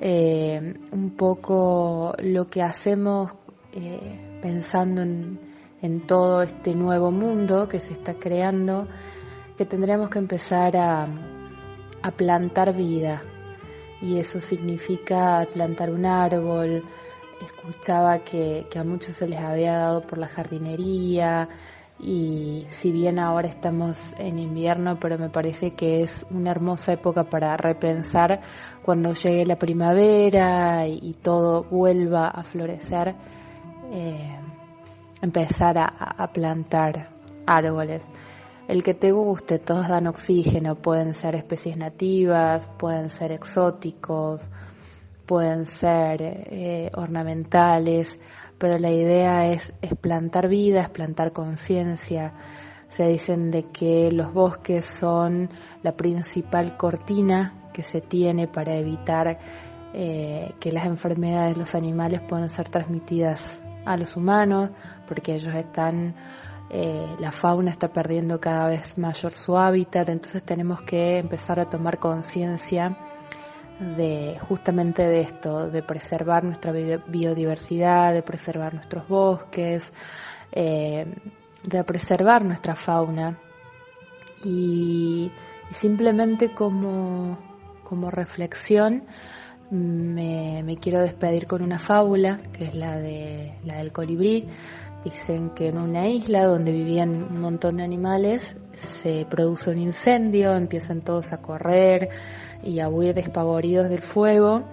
[0.02, 3.32] eh, un poco lo que hacemos
[3.72, 5.40] eh, pensando en,
[5.82, 8.90] en todo este nuevo mundo que se está creando,
[9.58, 11.08] que tendríamos que empezar a,
[12.02, 13.24] a plantar vida.
[14.02, 16.84] Y eso significa plantar un árbol.
[17.42, 21.48] Escuchaba que, que a muchos se les había dado por la jardinería
[22.00, 27.24] y si bien ahora estamos en invierno, pero me parece que es una hermosa época
[27.24, 28.42] para repensar
[28.84, 33.16] cuando llegue la primavera y, todo vuelva a florecer.
[33.92, 34.40] eh,
[35.22, 37.10] empezar a, a plantar
[37.48, 38.06] árboles.
[38.68, 44.42] El que te guste, todos dan oxígeno, pueden ser especies nativas, pueden ser exóticos,
[45.26, 48.20] pueden ser eh, ornamentales,
[48.58, 52.34] pero la idea es, plantar vida, es plantar conciencia.
[52.88, 55.50] Se dicen de que los bosques son
[55.84, 59.38] la principal cortina que se tiene para evitar
[59.94, 64.72] eh, que las enfermedades de los animales puedan ser transmitidas a los humanos,
[65.08, 66.16] porque ellos están,
[66.70, 71.70] eh, la fauna está perdiendo cada vez mayor su hábitat, entonces tenemos que empezar a
[71.70, 72.98] tomar conciencia
[73.80, 79.92] de justamente de esto, de preservar nuestra biodiversidad, de preservar nuestros bosques,
[80.52, 81.06] eh,
[81.64, 83.38] de preservar nuestra fauna.
[84.44, 85.32] Y,
[85.72, 87.38] simplemente como,
[87.84, 89.04] como reflexión
[89.72, 94.48] me, me, quiero despedir con una fábula que es la de la del colibrí.
[95.04, 100.56] Dicen que en una isla donde vivían un montón de animales se produce un incendio
[100.56, 102.10] empiezan todos a correr
[102.64, 104.64] y a huir despavoridos del fuego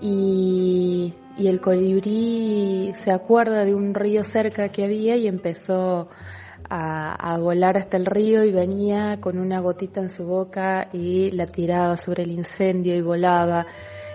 [0.00, 6.08] y, y el colibrí se acuerda de un río cerca que había y empezó
[6.70, 11.46] a, volar hasta el río y venía con una gotita en su boca y la
[11.46, 13.66] tiraba sobre el incendio y volaba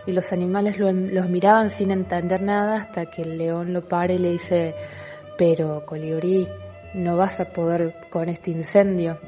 [0.06, 4.20] y los animales los miraban sin entender nada hasta que el león lo para y
[4.20, 4.76] le dice,
[5.38, 6.48] pero colibrí,
[6.94, 9.20] no vas a poder con este incendio.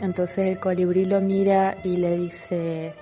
[0.00, 2.94] Entonces el colibrí lo mira y le dice,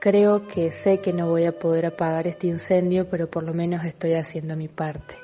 [0.00, 3.84] creo que sé que no voy a poder apagar este incendio, pero por lo menos
[3.84, 5.14] estoy haciendo mi parte.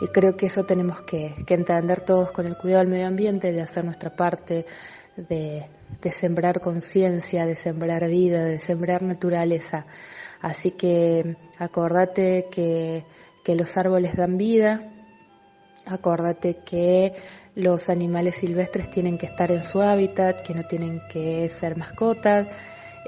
[0.00, 3.60] Y creo que eso tenemos que, entender todos con el cuidado del medio ambiente, de
[3.60, 4.66] hacer nuestra parte,
[5.16, 5.68] de,
[6.10, 9.86] sembrar conciencia, de sembrar vida, de sembrar naturaleza.
[10.40, 13.04] Así que acordate que,
[13.44, 14.90] que los árboles dan vida,
[15.86, 17.14] acordate que
[17.54, 22.48] los animales silvestres tienen que estar en su hábitat, que no tienen que ser mascotas,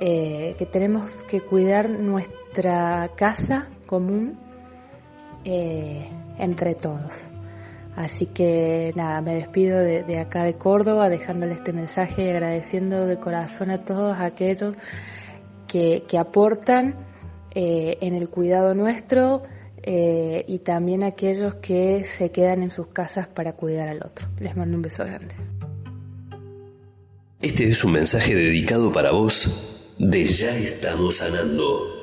[0.00, 4.38] eh, que tenemos que cuidar nuestra casa común
[5.44, 7.30] eh, entre todos.
[7.96, 13.18] Así que nada, me despido de, acá de Córdoba dejándole este mensaje y agradeciendo de
[13.18, 14.76] corazón a todos aquellos
[15.68, 16.96] que, aportan
[17.54, 19.42] eh, en el cuidado nuestro
[19.86, 24.26] eh, y también aquellos que se quedan en sus casas para cuidar al otro.
[24.40, 25.34] Les mando un beso grande.
[27.40, 31.94] Este es un mensaje dedicado para vos de Ya estamos sanando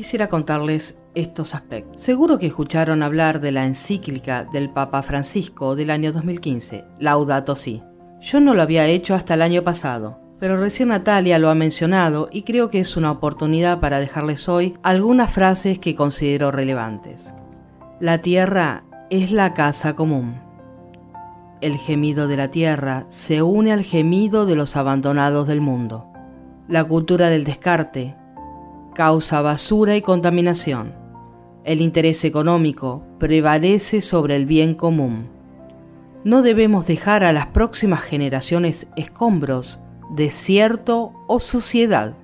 [0.00, 2.00] quisiera contarles estos aspectos.
[2.00, 7.82] Seguro que escucharon hablar de la encíclica del Papa Francisco del año 2015, Laudato Si.
[8.18, 12.30] Yo no lo había hecho hasta el año pasado, pero recién Natalia lo ha mencionado
[12.32, 17.34] y creo que es una oportunidad para dejarles hoy algunas frases que considero relevantes.
[18.00, 20.40] La tierra es la casa común.
[21.60, 26.06] El gemido de la tierra se une al gemido de los abandonados del mundo.
[26.68, 28.16] La cultura del descarte
[28.94, 30.94] causa basura y contaminación.
[31.64, 35.28] El interés económico prevalece sobre el bien común.
[36.24, 42.14] No debemos dejar a las próximas generaciones escombros, desierto o suciedad.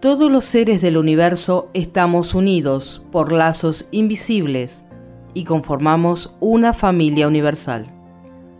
[0.00, 4.84] Todos los seres del universo estamos unidos por lazos invisibles
[5.32, 7.90] y conformamos una familia universal.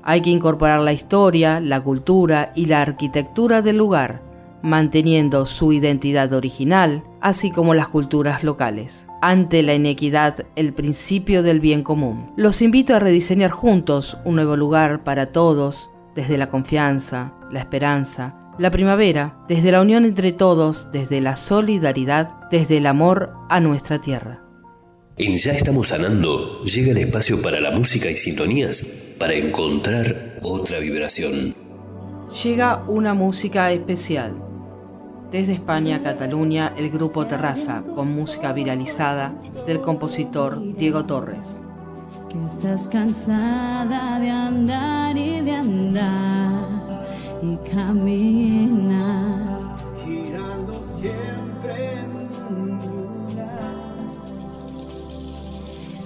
[0.02, 4.24] Hay que incorporar la historia, la cultura y la arquitectura del lugar
[4.64, 9.06] manteniendo su identidad original, así como las culturas locales.
[9.20, 12.32] Ante la inequidad, el principio del bien común.
[12.36, 18.36] Los invito a rediseñar juntos un nuevo lugar para todos, desde la confianza, la esperanza,
[18.58, 24.00] la primavera, desde la unión entre todos, desde la solidaridad, desde el amor a nuestra
[24.00, 24.42] tierra.
[25.16, 30.78] En Ya estamos sanando, llega el espacio para la música y sintonías para encontrar otra
[30.80, 31.54] vibración.
[32.42, 34.34] Llega una música especial
[35.34, 39.34] desde España, Cataluña, el grupo Terraza, con música viralizada
[39.66, 41.58] del compositor Diego Torres.
[42.28, 46.52] Que estás cansada de andar y de andar
[47.42, 49.42] y caminar.
[50.04, 52.10] Girando siempre en
[52.48, 53.74] un lugar.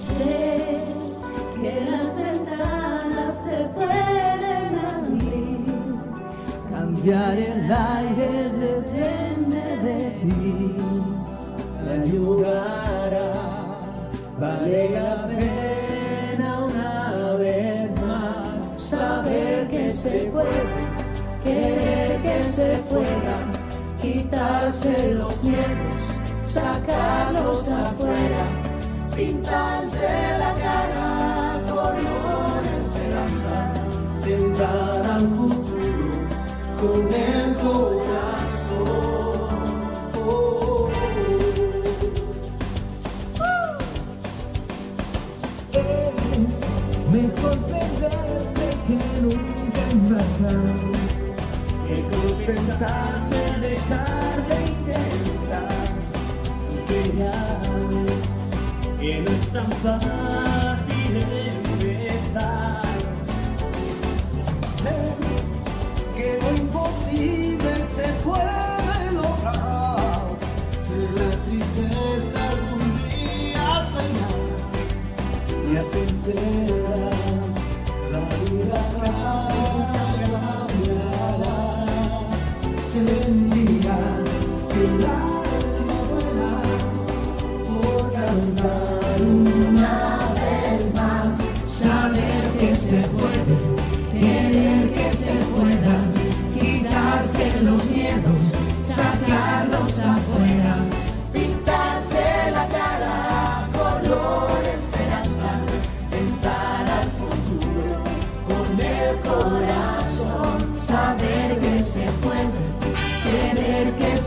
[0.06, 0.80] Sé
[1.60, 5.58] que las ventanas se pueden abrir.
[6.70, 10.76] Cambiar el aire depende de ti.
[11.84, 13.28] Me ayudará,
[14.38, 15.67] vale la pena
[19.88, 20.64] que se puede,
[21.42, 23.36] querer que se pueda,
[24.02, 26.00] quitarse los miedos,
[26.46, 28.44] sacarlos afuera,
[29.16, 33.72] pintarse la cara con una esperanza,
[34.26, 36.18] tentar al futuro
[36.78, 38.17] con el corazón.
[50.08, 50.64] Embarcar,
[51.86, 55.88] que contentarse, dejar de intentar.
[56.88, 57.00] Que
[59.00, 61.12] que no es tan fácil
[61.46, 62.82] empezar.
[64.82, 64.96] Sé
[66.16, 70.26] que lo imposible se puede lograr.
[70.88, 74.30] Que la tristeza algún día vendrá
[75.70, 76.67] y así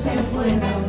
[0.02, 0.81] se pueda,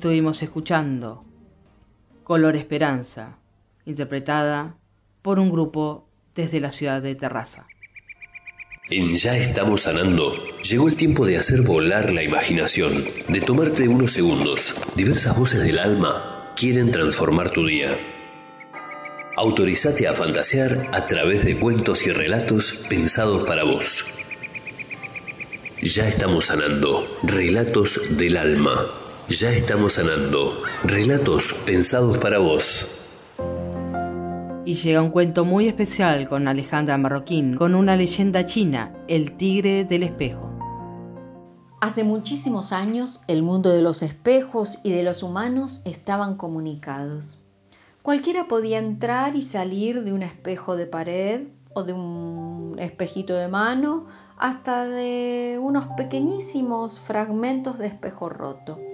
[0.00, 1.26] Estuvimos escuchando
[2.24, 3.36] Color Esperanza,
[3.84, 4.78] interpretada
[5.20, 7.66] por un grupo desde la ciudad de Terraza.
[8.88, 10.32] En Ya estamos sanando,
[10.62, 14.74] llegó el tiempo de hacer volar la imaginación, de tomarte unos segundos.
[14.96, 17.90] Diversas voces del alma quieren transformar tu día.
[19.36, 24.06] Autorizate a fantasear a través de cuentos y relatos pensados para vos.
[25.82, 28.99] Ya estamos sanando, relatos del alma.
[29.30, 33.06] Ya estamos sanando, relatos pensados para vos.
[34.64, 39.84] Y llega un cuento muy especial con Alejandra Marroquín, con una leyenda china, el tigre
[39.84, 40.50] del espejo.
[41.80, 47.38] Hace muchísimos años el mundo de los espejos y de los humanos estaban comunicados.
[48.02, 53.46] Cualquiera podía entrar y salir de un espejo de pared o de un espejito de
[53.46, 54.06] mano
[54.36, 58.89] hasta de unos pequeñísimos fragmentos de espejo roto.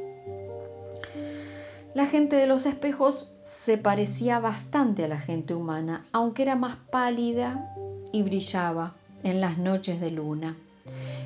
[1.97, 6.77] La gente de los espejos se parecía bastante a la gente humana, aunque era más
[6.77, 7.75] pálida
[8.13, 10.59] y brillaba en las noches de luna.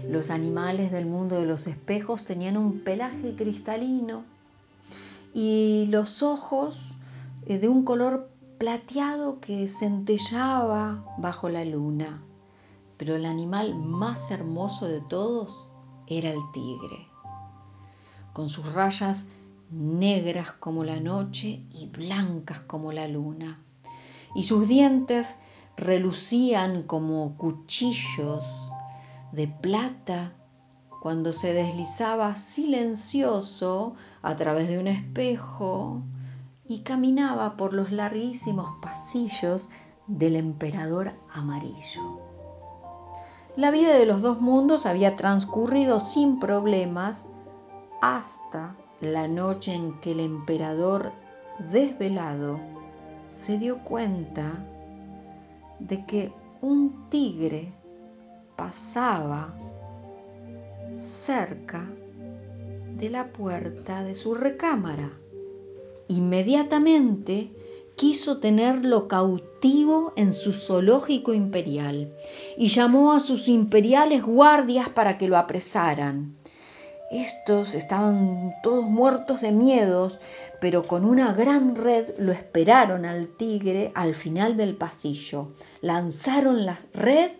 [0.08, 4.22] Los animales del mundo de los espejos tenían un pelaje cristalino
[5.34, 6.92] y los ojos
[7.46, 12.22] eh, de un color plateado que centellaba bajo la luna.
[12.96, 15.72] Pero el animal más hermoso de todos
[16.06, 17.08] era el tigre,
[18.32, 19.26] con sus rayas
[19.70, 23.62] negras como la noche y blancas como la luna,
[24.34, 25.36] y sus dientes
[25.76, 28.70] relucían como cuchillos
[29.32, 30.32] de plata
[31.00, 36.02] cuando se deslizaba silencioso a través de un espejo
[36.68, 39.70] y caminaba por los larguísimos pasillos
[40.06, 42.20] del emperador amarillo.
[43.56, 47.28] La vida de los dos mundos había transcurrido sin problemas
[48.00, 51.12] hasta la noche en que el emperador
[51.70, 52.61] desvelado
[53.28, 54.64] se dio cuenta
[55.78, 57.72] de que un tigre
[58.57, 59.55] pasaba
[60.94, 61.88] cerca
[62.96, 65.11] de la puerta de su recámara.
[66.09, 67.55] Inmediatamente
[67.96, 72.14] quiso tenerlo cautivo en su zoológico imperial
[72.59, 76.39] y llamó a sus imperiales guardias para que lo apresaran.
[77.11, 80.20] Estos estaban todos muertos de miedos,
[80.61, 85.48] pero con una gran red lo esperaron al tigre al final del pasillo.
[85.80, 87.32] Lanzaron la red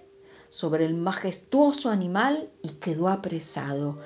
[0.49, 4.01] sobre el majestuoso animal y quedó apresado.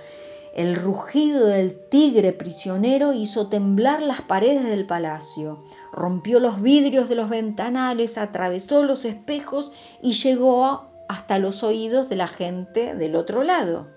[0.55, 7.15] El rugido del tigre prisionero hizo temblar las paredes del palacio, rompió los vidrios de
[7.15, 13.43] los ventanales, atravesó los espejos y llegó hasta los oídos de la gente del otro
[13.43, 13.94] lado.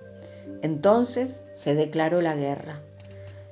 [0.61, 2.81] Entonces se declaró la guerra.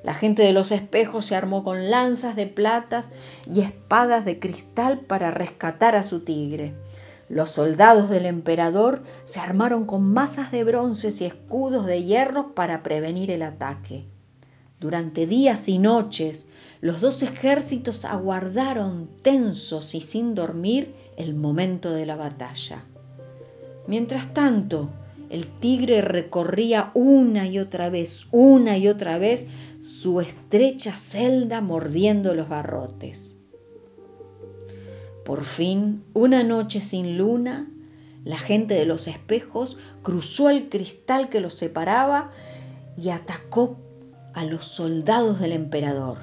[0.03, 3.09] La gente de los espejos se armó con lanzas de platas
[3.47, 6.75] y espadas de cristal para rescatar a su tigre.
[7.27, 12.83] Los soldados del emperador se armaron con masas de bronces y escudos de hierro para
[12.83, 14.05] prevenir el ataque.
[14.79, 16.49] Durante días y noches,
[16.81, 22.83] los dos ejércitos aguardaron tensos y sin dormir el momento de la batalla.
[23.87, 24.89] Mientras tanto,
[25.29, 29.47] el tigre recorría una y otra vez, una y otra vez
[29.79, 33.37] su estrecha celda mordiendo los barrotes.
[35.23, 37.71] Por fin, una noche sin luna,
[38.23, 42.31] la gente de los espejos cruzó el cristal que los separaba
[42.97, 43.77] y atacó
[44.33, 46.17] a los soldados del emperador.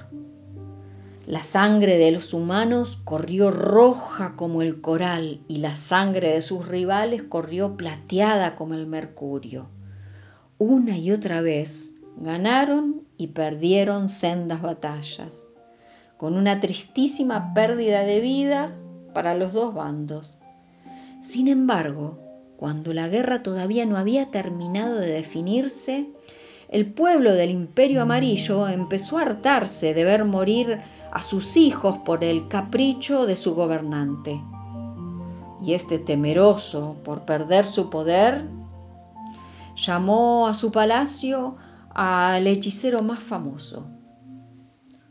[1.33, 6.69] La sangre de los humanos corrió roja como el coral y la sangre de sus
[6.69, 9.71] rivales corrió plateada como el mercurio.
[10.59, 15.49] Una y otra vez ganaron y perdieron sendas batallas,
[16.19, 20.37] con una tristísima pérdida de vidas para los dos bandos.
[21.23, 22.19] Sin embargo,
[22.59, 26.11] cuando la guerra todavía no había terminado de definirse,
[26.73, 32.25] el pueblo del Imperio Amarillo empezó a hartarse de ver morir a sus hijos por
[32.25, 34.43] el capricho de su gobernante.
[35.61, 38.49] Y este temeroso por perder su poder,
[39.77, 41.57] llamó a su palacio
[41.91, 43.87] al hechicero más famoso.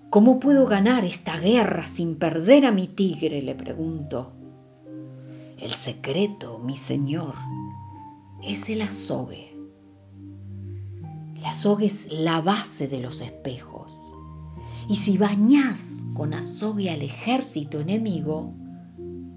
[0.09, 3.43] ¿Cómo puedo ganar esta guerra sin perder a mi tigre?
[3.43, 4.33] le preguntó.
[5.59, 7.35] El secreto, mi señor,
[8.41, 9.60] es el azogue.
[11.41, 13.97] El azogue es la base de los espejos.
[14.87, 18.53] Y si bañás con azogue al ejército enemigo,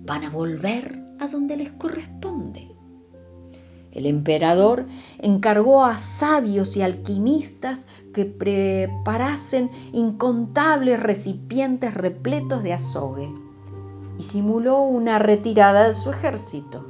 [0.04, 2.70] van a volver a donde les corresponde.
[3.90, 4.84] El emperador
[5.18, 13.30] encargó a sabios y alquimistas que preparasen incontables recipientes repletos de azogue
[14.18, 16.86] y simuló una retirada de su ejército.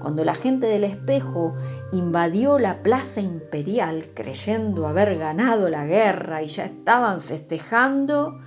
[0.00, 1.54] Cuando la gente del espejo
[1.92, 8.40] invadió la plaza imperial creyendo haber ganado la guerra y ya estaban festejando,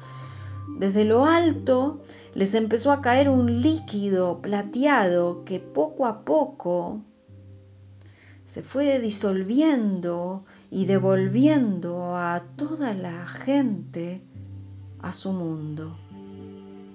[0.78, 2.02] desde lo alto
[2.34, 7.02] les empezó a caer un líquido plateado que poco a poco
[8.46, 14.22] se fue disolviendo y devolviendo a toda la gente
[15.02, 15.98] a su mundo.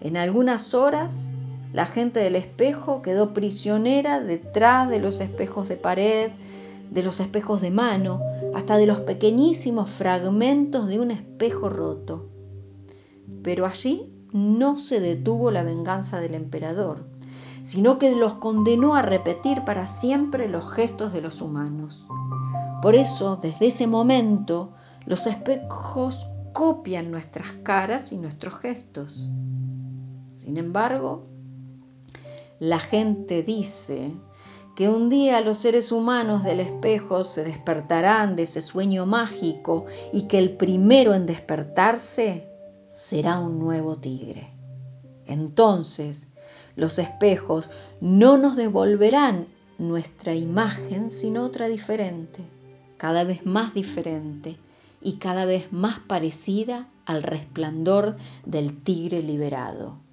[0.01, 1.33] En algunas horas,
[1.77, 6.31] la gente del espejo quedó prisionera detrás de los espejos de pared,
[6.91, 8.23] de los espejos de mano,
[8.55, 12.31] hasta de los pequeñísimos fragmentos de un espejo roto.
[13.43, 17.05] Pero allí no se detuvo la venganza del emperador,
[17.63, 22.07] sino que los condenó a repetir para siempre los gestos de los humanos.
[22.81, 24.73] Por eso, desde ese momento,
[25.05, 29.29] los espejos copian nuestras caras y nuestros gestos.
[30.33, 31.36] Sin embargo,
[32.59, 34.13] la gente dice
[34.77, 40.23] que un día los seres humanos del espejo se despertarán de ese sueño mágico y
[40.23, 42.49] que el primero en despertarse
[42.91, 44.53] será un nuevo tigre.
[45.27, 46.29] Entonces,
[46.77, 49.49] los espejos no nos devolverán
[49.79, 52.43] nuestra imagen, sino otra diferente,
[52.97, 54.57] cada vez más diferente
[55.03, 60.06] y cada vez más parecida al resplandor del tigre liberado.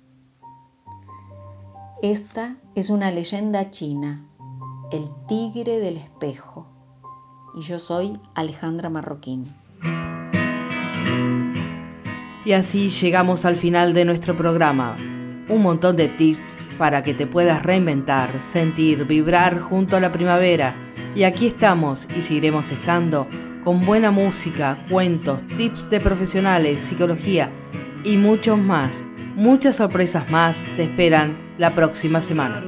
[2.04, 4.26] Esta es una leyenda china,
[4.92, 6.68] el tigre del espejo.
[7.56, 9.46] Y yo soy Alejandra Marroquín.
[12.44, 14.98] Y así llegamos al final de nuestro programa.
[15.48, 20.76] Un montón de tips para que te puedas reinventar, sentir, vibrar junto a la primavera.
[21.16, 23.30] Y aquí estamos y seguiremos estando
[23.64, 27.50] con buena música, cuentos, tips de profesionales, psicología
[28.04, 29.06] y muchos más.
[29.38, 32.64] Muchas sorpresas más te esperan la próxima semana.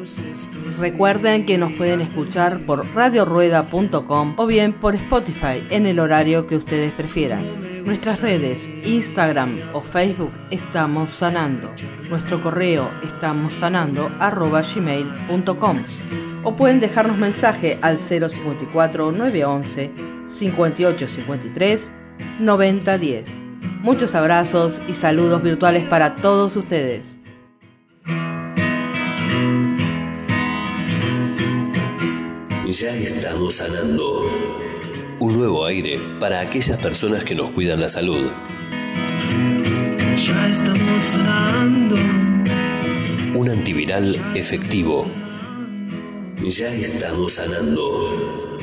[0.80, 6.56] Recuerden que nos pueden escuchar por radiorueda.com o bien por Spotify en el horario que
[6.56, 7.84] ustedes prefieran.
[7.86, 11.72] Nuestras redes, Instagram o Facebook, estamos sanando.
[12.10, 15.78] Nuestro correo estamos sanando gmail.com
[16.44, 19.92] o pueden dejarnos mensaje al 054 911
[20.26, 21.92] 5853
[22.40, 23.40] 9010.
[23.82, 27.20] Muchos abrazos y saludos virtuales para todos ustedes.
[32.70, 34.28] Ya estamos sanando.
[35.20, 38.32] Un nuevo aire para aquellas personas que nos cuidan la salud.
[40.18, 41.96] Ya estamos sanando.
[43.36, 45.06] Un antiviral efectivo.
[46.42, 48.55] Ya estamos sanando.